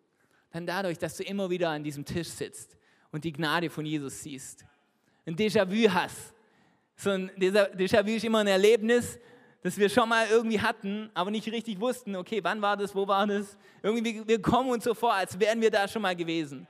Dann 0.53 0.65
dadurch, 0.65 0.97
dass 0.97 1.19
du 1.19 1.23
immer 1.23 1.51
wieder 1.51 1.69
an 1.69 1.85
diesem 1.85 2.07
Tisch 2.07 2.29
sitzt 2.29 2.79
und 3.13 3.25
die 3.25 3.33
Gnade 3.33 3.69
von 3.69 3.85
Jesus 3.85 4.23
siehst. 4.23 4.65
Ein 5.27 5.37
Déjà-vu 5.37 5.93
hast. 5.93 6.33
So 6.97 7.11
ein 7.11 7.31
Déjà-vu 7.33 8.09
ist 8.09 8.25
immer 8.25 8.39
ein 8.39 8.47
Erlebnis, 8.47 9.19
das 9.65 9.79
wir 9.79 9.89
schon 9.89 10.11
mal 10.11 10.27
irgendwie 10.31 10.61
hatten, 10.61 11.09
aber 11.15 11.31
nicht 11.31 11.51
richtig 11.51 11.81
wussten, 11.81 12.15
okay, 12.17 12.41
wann 12.45 12.61
war 12.61 12.77
das, 12.77 12.95
wo 12.95 13.09
war 13.09 13.27
das? 13.27 13.57
Irgendwie, 13.83 14.23
wir 14.27 14.43
kommen 14.43 14.69
uns 14.69 14.85
so 14.85 14.93
vor, 14.93 15.15
als 15.15 15.41
wären 15.41 15.59
wir 15.63 15.71
da 15.71 15.89
schon 15.89 16.03
mal 16.03 16.15
gewesen. 16.15 16.67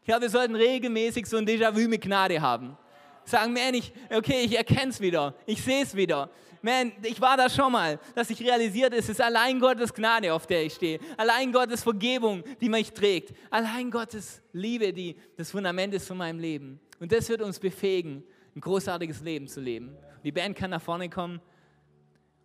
Ich 0.00 0.06
glaube, 0.06 0.22
wir 0.22 0.30
sollten 0.30 0.54
regelmäßig 0.54 1.26
so 1.26 1.36
ein 1.36 1.44
Déjà-vu 1.44 1.88
mit 1.88 2.00
Gnade 2.00 2.40
haben. 2.40 2.78
Sagen, 3.24 3.52
man, 3.52 3.74
ich, 3.74 3.92
okay, 4.08 4.42
ich 4.44 4.56
erkenne 4.56 4.90
es 4.90 5.00
wieder, 5.00 5.34
ich 5.46 5.60
sehe 5.60 5.82
es 5.82 5.96
wieder. 5.96 6.30
Man, 6.62 6.92
ich 7.02 7.20
war 7.20 7.36
da 7.36 7.50
schon 7.50 7.72
mal, 7.72 7.98
dass 8.14 8.30
ich 8.30 8.40
realisiert, 8.40 8.94
es 8.94 9.08
ist 9.08 9.20
allein 9.20 9.58
Gottes 9.58 9.92
Gnade, 9.92 10.32
auf 10.32 10.46
der 10.46 10.62
ich 10.62 10.74
stehe. 10.74 11.00
Allein 11.16 11.50
Gottes 11.50 11.82
Vergebung, 11.82 12.44
die 12.60 12.68
mich 12.68 12.92
trägt. 12.92 13.34
Allein 13.50 13.90
Gottes 13.90 14.40
Liebe, 14.52 14.92
die 14.92 15.16
das 15.36 15.50
Fundament 15.50 15.92
ist 15.92 16.06
von 16.06 16.16
meinem 16.16 16.38
Leben. 16.38 16.78
Und 17.00 17.10
das 17.10 17.28
wird 17.28 17.42
uns 17.42 17.58
befähigen, 17.58 18.22
ein 18.54 18.60
großartiges 18.60 19.22
Leben 19.22 19.48
zu 19.48 19.60
leben. 19.60 19.96
Die 20.22 20.32
Band 20.32 20.56
kann 20.56 20.70
nach 20.70 20.82
vorne 20.82 21.10
kommen. 21.10 21.40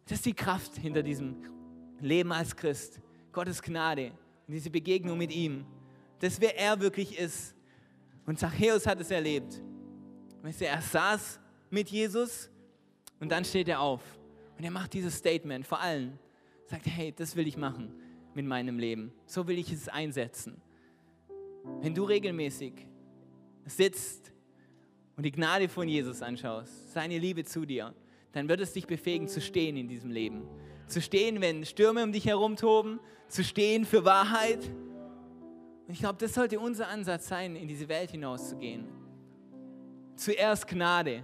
Das 0.05 0.17
ist 0.17 0.25
die 0.25 0.33
Kraft 0.33 0.75
hinter 0.77 1.03
diesem 1.03 1.35
Leben 1.99 2.31
als 2.31 2.55
Christ. 2.55 2.99
Gottes 3.31 3.61
Gnade 3.61 4.11
und 4.47 4.53
diese 4.53 4.69
Begegnung 4.69 5.17
mit 5.17 5.31
ihm. 5.31 5.65
Das, 6.19 6.39
wer 6.39 6.57
er 6.57 6.79
wirklich 6.79 7.17
ist. 7.17 7.55
Und 8.25 8.39
Zachäus 8.39 8.85
hat 8.85 8.99
es 8.99 9.11
erlebt. 9.11 9.61
Weißt 10.41 10.61
du, 10.61 10.67
er 10.67 10.81
saß 10.81 11.39
mit 11.69 11.89
Jesus 11.89 12.49
und 13.19 13.31
dann 13.31 13.43
steht 13.43 13.67
er 13.67 13.79
auf. 13.79 14.01
Und 14.57 14.63
er 14.63 14.71
macht 14.71 14.93
dieses 14.93 15.15
Statement 15.15 15.65
vor 15.65 15.79
allen. 15.79 16.19
Sagt, 16.65 16.85
hey, 16.85 17.13
das 17.15 17.35
will 17.35 17.47
ich 17.47 17.57
machen 17.57 17.93
mit 18.33 18.45
meinem 18.45 18.79
Leben. 18.79 19.11
So 19.25 19.47
will 19.47 19.57
ich 19.57 19.71
es 19.71 19.89
einsetzen. 19.89 20.61
Wenn 21.81 21.95
du 21.95 22.03
regelmäßig 22.03 22.85
sitzt 23.65 24.31
und 25.15 25.23
die 25.23 25.31
Gnade 25.31 25.69
von 25.69 25.87
Jesus 25.87 26.21
anschaust, 26.21 26.91
seine 26.93 27.17
Liebe 27.17 27.43
zu 27.43 27.65
dir, 27.65 27.93
dann 28.33 28.49
wird 28.49 28.59
es 28.59 28.73
dich 28.73 28.85
befähigen 28.85 29.27
zu 29.27 29.39
stehen 29.39 29.77
in 29.77 29.87
diesem 29.87 30.11
Leben. 30.11 30.47
Zu 30.87 31.01
stehen, 31.01 31.39
wenn 31.39 31.65
Stürme 31.65 32.03
um 32.03 32.11
dich 32.11 32.25
herum 32.25 32.55
toben, 32.55 32.99
zu 33.27 33.43
stehen 33.43 33.85
für 33.85 34.03
Wahrheit. 34.03 34.59
Und 35.87 35.93
ich 35.93 35.99
glaube, 35.99 36.17
das 36.19 36.33
sollte 36.33 36.59
unser 36.59 36.87
Ansatz 36.87 37.27
sein, 37.27 37.55
in 37.55 37.67
diese 37.67 37.87
Welt 37.87 38.11
hinauszugehen. 38.11 38.85
Zuerst 40.15 40.67
Gnade. 40.67 41.23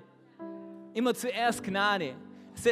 Immer 0.94 1.14
zuerst 1.14 1.64
Gnade. 1.64 2.16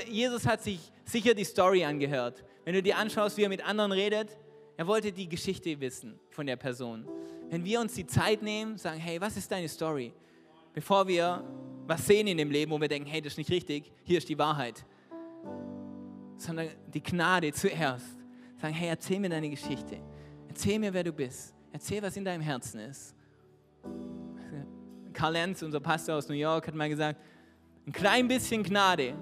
Jesus 0.10 0.46
hat 0.46 0.64
sich 0.64 0.92
sicher 1.06 1.34
die 1.34 1.44
Story 1.44 1.84
angehört. 1.84 2.44
Wenn 2.66 2.74
du 2.74 2.84
dir 2.84 2.98
anschaust, 2.98 3.38
wie 3.38 3.44
er 3.44 3.50
mit 3.50 3.66
anderen 3.66 3.92
redet, 3.92 4.38
er 4.76 4.88
wollte 4.88 5.12
die 5.12 5.30
Geschichte 5.30 5.80
wissen 5.80 6.20
von 6.30 6.46
der 6.46 6.58
Person. 6.58 7.08
Wenn 7.50 7.64
wir 7.64 7.80
uns 7.80 7.94
die 7.94 8.06
Zeit 8.06 8.42
nehmen, 8.42 8.78
sagen, 8.78 9.00
hey, 9.00 9.20
was 9.22 9.38
ist 9.38 9.52
deine 9.52 9.70
Story? 9.70 10.14
Bevor 10.74 11.08
wir 11.08 11.44
was 11.88 12.06
sehen 12.06 12.28
in 12.28 12.38
dem 12.38 12.52
Leben, 12.52 12.72
wo 12.72 12.80
wir 12.80 12.88
denken, 12.88 13.10
hey, 13.10 13.22
das 13.22 13.34
ist 13.34 13.38
nicht 13.38 13.50
richtig, 13.50 13.92
hier 14.04 14.18
ist 14.18 14.28
die 14.30 14.38
Wahrheit. 14.38 14.86
Sondern 16.38 16.70
die 16.94 17.02
Gnade 17.02 17.52
zuerst. 17.54 18.18
Sagen, 18.62 18.74
hey, 18.74 18.90
erzähl 18.90 19.20
mir 19.20 19.30
deine 19.30 19.50
Geschichte. 19.50 19.98
Erzähl 20.48 20.80
mir, 20.80 20.94
wer 20.94 21.04
du 21.04 21.12
bist. 21.12 21.54
Erzähl, 21.72 22.02
was 22.02 22.18
in 22.18 22.26
deinem 22.26 22.42
Herzen 22.42 22.80
ist. 22.80 23.16
Karl 25.14 25.34
Lenz, 25.34 25.64
unser 25.64 25.80
Pastor 25.80 26.16
aus 26.16 26.28
New 26.28 26.36
York, 26.36 26.68
hat 26.68 26.76
mal 26.76 26.90
gesagt, 26.90 27.20
ein 27.86 27.92
klein 27.92 28.28
bisschen 28.28 28.64
Gnade 28.64 29.16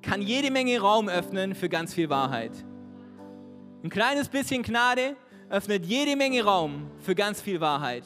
kann 0.00 0.20
jede 0.22 0.50
Menge 0.50 0.80
Raum 0.80 1.08
öffnen 1.08 1.54
für 1.54 1.68
ganz 1.68 1.94
viel 1.94 2.10
Wahrheit. 2.10 2.52
Ein 3.82 3.90
kleines 3.90 4.28
bisschen 4.28 4.62
Gnade 4.62 5.16
öffnet 5.48 5.84
jede 5.84 6.16
Menge 6.16 6.44
Raum 6.44 6.90
für 6.98 7.14
ganz 7.14 7.40
viel 7.40 7.60
Wahrheit. 7.60 8.04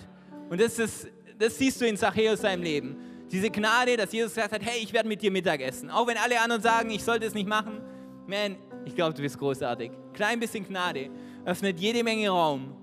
Und 0.51 0.61
das, 0.61 0.79
ist, 0.79 1.09
das 1.39 1.59
siehst 1.59 1.81
du 1.81 1.87
in 1.87 1.97
Zachäus 1.97 2.41
seinem 2.41 2.63
Leben. 2.63 2.97
Diese 3.31 3.51
Gnade, 3.51 3.97
dass 3.97 4.13
Jesus 4.13 4.35
gesagt 4.35 4.53
hat, 4.53 4.65
hey, 4.65 4.81
ich 4.83 4.93
werde 4.93 5.09
mit 5.09 5.21
dir 5.21 5.31
Mittag 5.31 5.61
essen. 5.61 5.91
Auch 5.91 6.07
wenn 6.07 6.17
alle 6.17 6.41
anderen 6.41 6.63
sagen, 6.63 6.91
ich 6.91 7.03
sollte 7.03 7.27
es 7.27 7.35
nicht 7.35 7.49
machen. 7.49 7.81
Man, 8.27 8.57
ich 8.85 8.95
glaube, 8.95 9.15
du 9.15 9.23
bist 9.23 9.39
großartig. 9.39 9.91
Klein 10.13 10.41
bisschen 10.41 10.67
Gnade 10.67 11.11
öffnet 11.45 11.79
jede 11.81 12.03
Menge 12.05 12.29
Raum, 12.29 12.75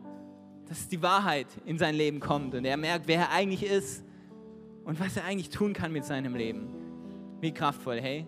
dass 0.67 0.87
die 0.87 1.01
Wahrheit 1.01 1.47
in 1.65 1.77
sein 1.77 1.95
Leben 1.95 2.19
kommt 2.19 2.55
und 2.55 2.65
er 2.65 2.77
merkt, 2.77 3.07
wer 3.07 3.19
er 3.19 3.31
eigentlich 3.31 3.63
ist 3.63 4.03
und 4.85 4.99
was 4.99 5.17
er 5.17 5.25
eigentlich 5.25 5.49
tun 5.49 5.73
kann 5.73 5.91
mit 5.91 6.05
seinem 6.05 6.35
Leben. 6.35 6.67
Wie 7.41 7.53
kraftvoll, 7.53 7.99
hey? 7.99 8.25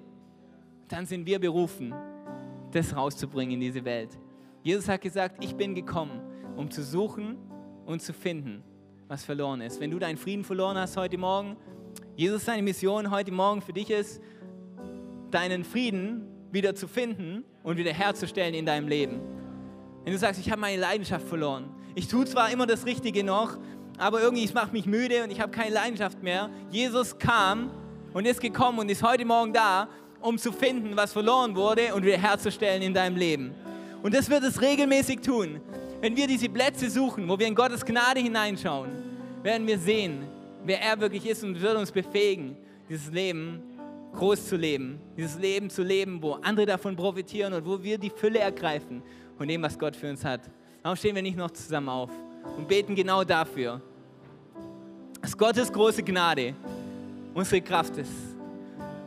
dann 0.88 1.06
sind 1.06 1.26
wir 1.26 1.40
berufen, 1.40 1.94
das 2.72 2.96
rauszubringen 2.96 3.56
in 3.56 3.60
diese 3.60 3.84
Welt. 3.86 4.10
Jesus 4.64 4.88
hat 4.88 5.02
gesagt, 5.02 5.44
ich 5.44 5.56
bin 5.56 5.76
gekommen, 5.76 6.22
um 6.56 6.70
zu 6.70 6.84
suchen 6.84 7.38
und 7.86 8.02
zu 8.02 8.14
finden, 8.14 8.64
was 9.08 9.24
verloren 9.24 9.62
ist. 9.62 9.80
Wenn 9.80 9.92
du 9.92 10.00
deinen 10.00 10.18
Frieden 10.18 10.44
verloren 10.44 10.78
hast 10.78 10.98
heute 10.98 11.18
Morgen, 11.18 11.56
Jesus 12.18 12.46
seine 12.46 12.62
Mission 12.62 13.12
heute 13.12 13.34
Morgen 13.34 13.62
für 13.62 13.74
dich 13.74 13.90
ist, 13.90 14.22
deinen 15.32 15.66
Frieden 15.66 16.26
wieder 16.50 16.74
zu 16.74 16.88
finden 16.88 17.44
und 17.62 17.76
wieder 17.76 17.92
herzustellen 17.92 18.54
in 18.54 18.66
deinem 18.66 18.88
Leben. 18.88 19.20
Wenn 20.06 20.14
du 20.14 20.18
sagst, 20.18 20.40
ich 20.40 20.50
habe 20.50 20.62
meine 20.62 20.82
Leidenschaft 20.82 21.28
verloren. 21.28 21.70
Ich 21.94 22.08
tue 22.08 22.24
zwar 22.24 22.52
immer 22.52 22.68
das 22.68 22.86
Richtige 22.86 23.26
noch, 23.26 23.58
aber 23.98 24.22
irgendwie 24.22 24.46
es 24.46 24.54
macht 24.54 24.72
mich 24.72 24.86
müde 24.86 25.26
und 25.26 25.30
ich 25.30 25.42
habe 25.42 25.52
keine 25.52 25.74
Leidenschaft 25.74 26.24
mehr. 26.24 26.50
Jesus 26.72 27.18
kam 27.18 27.70
und 28.14 28.26
ist 28.26 28.40
gekommen 28.40 28.80
und 28.80 28.88
ist 28.88 29.04
heute 29.04 29.26
Morgen 29.26 29.52
da, 29.52 29.90
um 30.22 30.38
zu 30.38 30.54
finden, 30.54 30.96
was 30.96 31.12
verloren 31.12 31.54
wurde 31.54 31.94
und 31.94 32.06
wieder 32.06 32.18
herzustellen 32.18 32.82
in 32.82 32.94
deinem 32.94 33.18
Leben. 33.18 33.54
Und 34.04 34.14
das 34.14 34.30
wird 34.30 34.44
es 34.46 34.62
regelmäßig 34.62 35.20
tun. 35.20 35.60
Wenn 36.00 36.16
wir 36.16 36.28
diese 36.28 36.48
Plätze 36.48 36.90
suchen, 36.90 37.28
wo 37.28 37.38
wir 37.38 37.48
in 37.48 37.56
Gottes 37.56 37.84
Gnade 37.84 38.22
hineinschauen, 38.22 38.90
werden 39.44 39.68
wir 39.68 39.78
sehen, 39.78 40.35
wer 40.66 40.82
er 40.82 41.00
wirklich 41.00 41.26
ist 41.26 41.44
und 41.44 41.62
wird 41.62 41.78
uns 41.78 41.92
befähigen, 41.92 42.58
dieses 42.90 43.12
Leben 43.12 43.62
groß 44.14 44.48
zu 44.48 44.56
leben, 44.56 45.00
dieses 45.18 45.38
Leben 45.38 45.70
zu 45.70 45.84
leben, 45.84 46.22
wo 46.22 46.34
andere 46.34 46.66
davon 46.66 46.96
profitieren 46.96 47.54
und 47.54 47.66
wo 47.66 47.82
wir 47.82 47.98
die 47.98 48.10
Fülle 48.10 48.40
ergreifen 48.40 49.04
von 49.38 49.48
dem, 49.48 49.62
was 49.62 49.78
Gott 49.78 49.96
für 49.96 50.10
uns 50.10 50.24
hat. 50.24 50.42
Warum 50.82 50.96
stehen 50.96 51.16
wir 51.16 51.22
nicht 51.22 51.38
noch 51.38 51.52
zusammen 51.52 51.90
auf 51.90 52.12
und 52.58 52.68
beten 52.68 52.96
genau 52.96 53.24
dafür, 53.24 53.82
dass 55.22 55.38
Gottes 55.38 55.72
große 55.72 56.04
Gnade 56.04 56.54
unsere 57.34 57.62
Kraft 57.62 57.98
ist. 57.98 58.12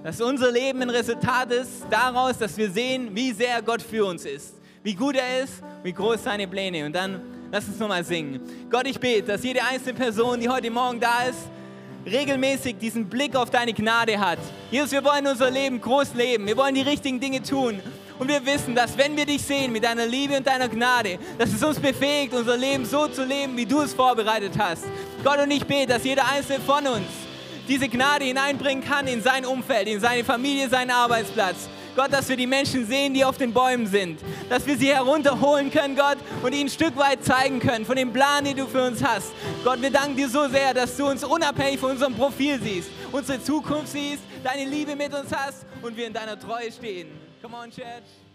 Dass 0.03 0.21
unser 0.21 0.51
Leben 0.53 0.83
ein 0.83 0.91
Resultat 0.91 1.51
ist 1.53 1.87
daraus, 1.91 2.39
dass 2.39 2.57
wir 2.57 2.71
sehen, 2.71 3.11
wie 3.15 3.33
sehr 3.33 3.63
Gott 3.63 3.83
für 3.83 4.05
uns 4.05 4.25
ist, 4.25 4.55
wie 4.83 4.95
gut 4.95 5.17
er 5.17 5.43
ist, 5.43 5.63
wie 5.83 5.93
groß 5.93 6.23
seine 6.23 6.47
Pläne. 6.47 6.87
Und 6.87 6.95
dann 6.95 7.21
lass 7.51 7.67
uns 7.67 7.79
nochmal 7.79 8.05
singen. 8.05 8.41
Gott, 8.71 8.87
ich 8.87 8.99
bete, 8.99 9.23
dass 9.23 9.43
jede 9.43 9.63
einzelne 9.63 9.95
Person, 9.95 10.41
die 10.41 10.49
heute 10.49 10.71
Morgen 10.71 11.01
da 11.01 11.25
ist, 11.25 11.39
regelmäßig 12.07 12.77
diesen 12.79 13.07
Blick 13.07 13.37
auf 13.37 13.51
deine 13.51 13.73
Gnade 13.73 14.19
hat. 14.19 14.39
Jesus, 14.71 14.93
wir 14.93 15.05
wollen 15.05 15.27
unser 15.27 15.51
Leben 15.51 15.81
groß 15.81 16.15
leben. 16.15 16.47
Wir 16.47 16.57
wollen 16.57 16.75
die 16.75 16.83
richtigen 16.83 17.21
Dinge 17.21 17.43
tun. 17.43 17.81
Und 18.19 18.29
wir 18.29 18.45
wissen, 18.45 18.75
dass 18.75 18.99
wenn 18.99 19.17
wir 19.17 19.27
dich 19.27 19.43
sehen 19.43 19.73
mit 19.73 19.85
deiner 19.85 20.07
Liebe 20.07 20.37
und 20.37 20.47
deiner 20.47 20.69
Gnade, 20.69 21.19
dass 21.39 21.53
es 21.53 21.63
uns 21.63 21.79
befähigt, 21.79 22.35
unser 22.35 22.57
Leben 22.57 22.85
so 22.85 23.07
zu 23.07 23.25
leben, 23.25 23.57
wie 23.57 23.67
du 23.67 23.83
es 23.83 23.95
vorbereitet 23.95 24.55
hast. 24.59 24.85
Gott 25.23 25.39
und 25.39 25.51
ich 25.51 25.65
bete, 25.65 25.93
dass 25.93 26.05
jeder 26.05 26.27
einzelne 26.29 26.61
von 26.61 26.85
uns 26.87 27.07
diese 27.69 27.89
Gnade 27.89 28.25
hineinbringen 28.25 28.83
kann 28.83 29.07
in 29.07 29.23
sein 29.23 29.45
Umfeld, 29.45 29.87
in 29.87 30.01
seine 30.01 30.25
Familie, 30.25 30.69
seinen 30.69 30.91
Arbeitsplatz. 30.91 31.69
Gott, 31.99 32.13
dass 32.13 32.29
wir 32.29 32.37
die 32.37 32.47
Menschen 32.47 32.87
sehen, 32.87 33.13
die 33.13 33.25
auf 33.25 33.39
den 33.39 33.53
Bäumen 33.53 33.89
sind. 33.89 34.21
Dass 34.49 34.65
wir 34.65 34.79
sie 34.79 34.95
herunterholen 34.95 35.69
können, 35.69 35.97
Gott, 35.97 36.19
und 36.45 36.53
ihnen 36.53 36.67
ein 36.67 36.71
Stück 36.71 36.97
weit 36.97 37.25
zeigen 37.25 37.59
können 37.59 37.85
von 37.85 37.97
dem 37.97 38.13
Plan, 38.13 38.45
den 38.45 38.57
du 38.57 38.69
für 38.69 38.85
uns 38.87 39.03
hast. 39.03 39.33
Gott, 39.65 39.83
wir 39.83 39.91
danken 39.91 40.15
dir 40.15 40.29
so 40.29 40.47
sehr, 40.47 40.73
dass 40.73 40.97
du 40.97 41.09
uns 41.09 41.25
unabhängig 41.25 41.81
von 41.81 41.91
unserem 41.91 42.15
Profil 42.15 42.61
siehst, 42.63 42.91
unsere 43.11 43.43
Zukunft 43.43 43.89
siehst, 43.89 44.23
deine 44.45 44.65
Liebe 44.71 44.95
mit 44.95 45.13
uns 45.13 45.35
hast 45.35 45.67
und 45.83 45.97
wir 45.97 46.07
in 46.07 46.13
deiner 46.13 46.39
Treue 46.39 46.71
stehen. 46.71 47.09
Come 47.43 47.57
on, 47.57 47.69
Church. 47.69 48.28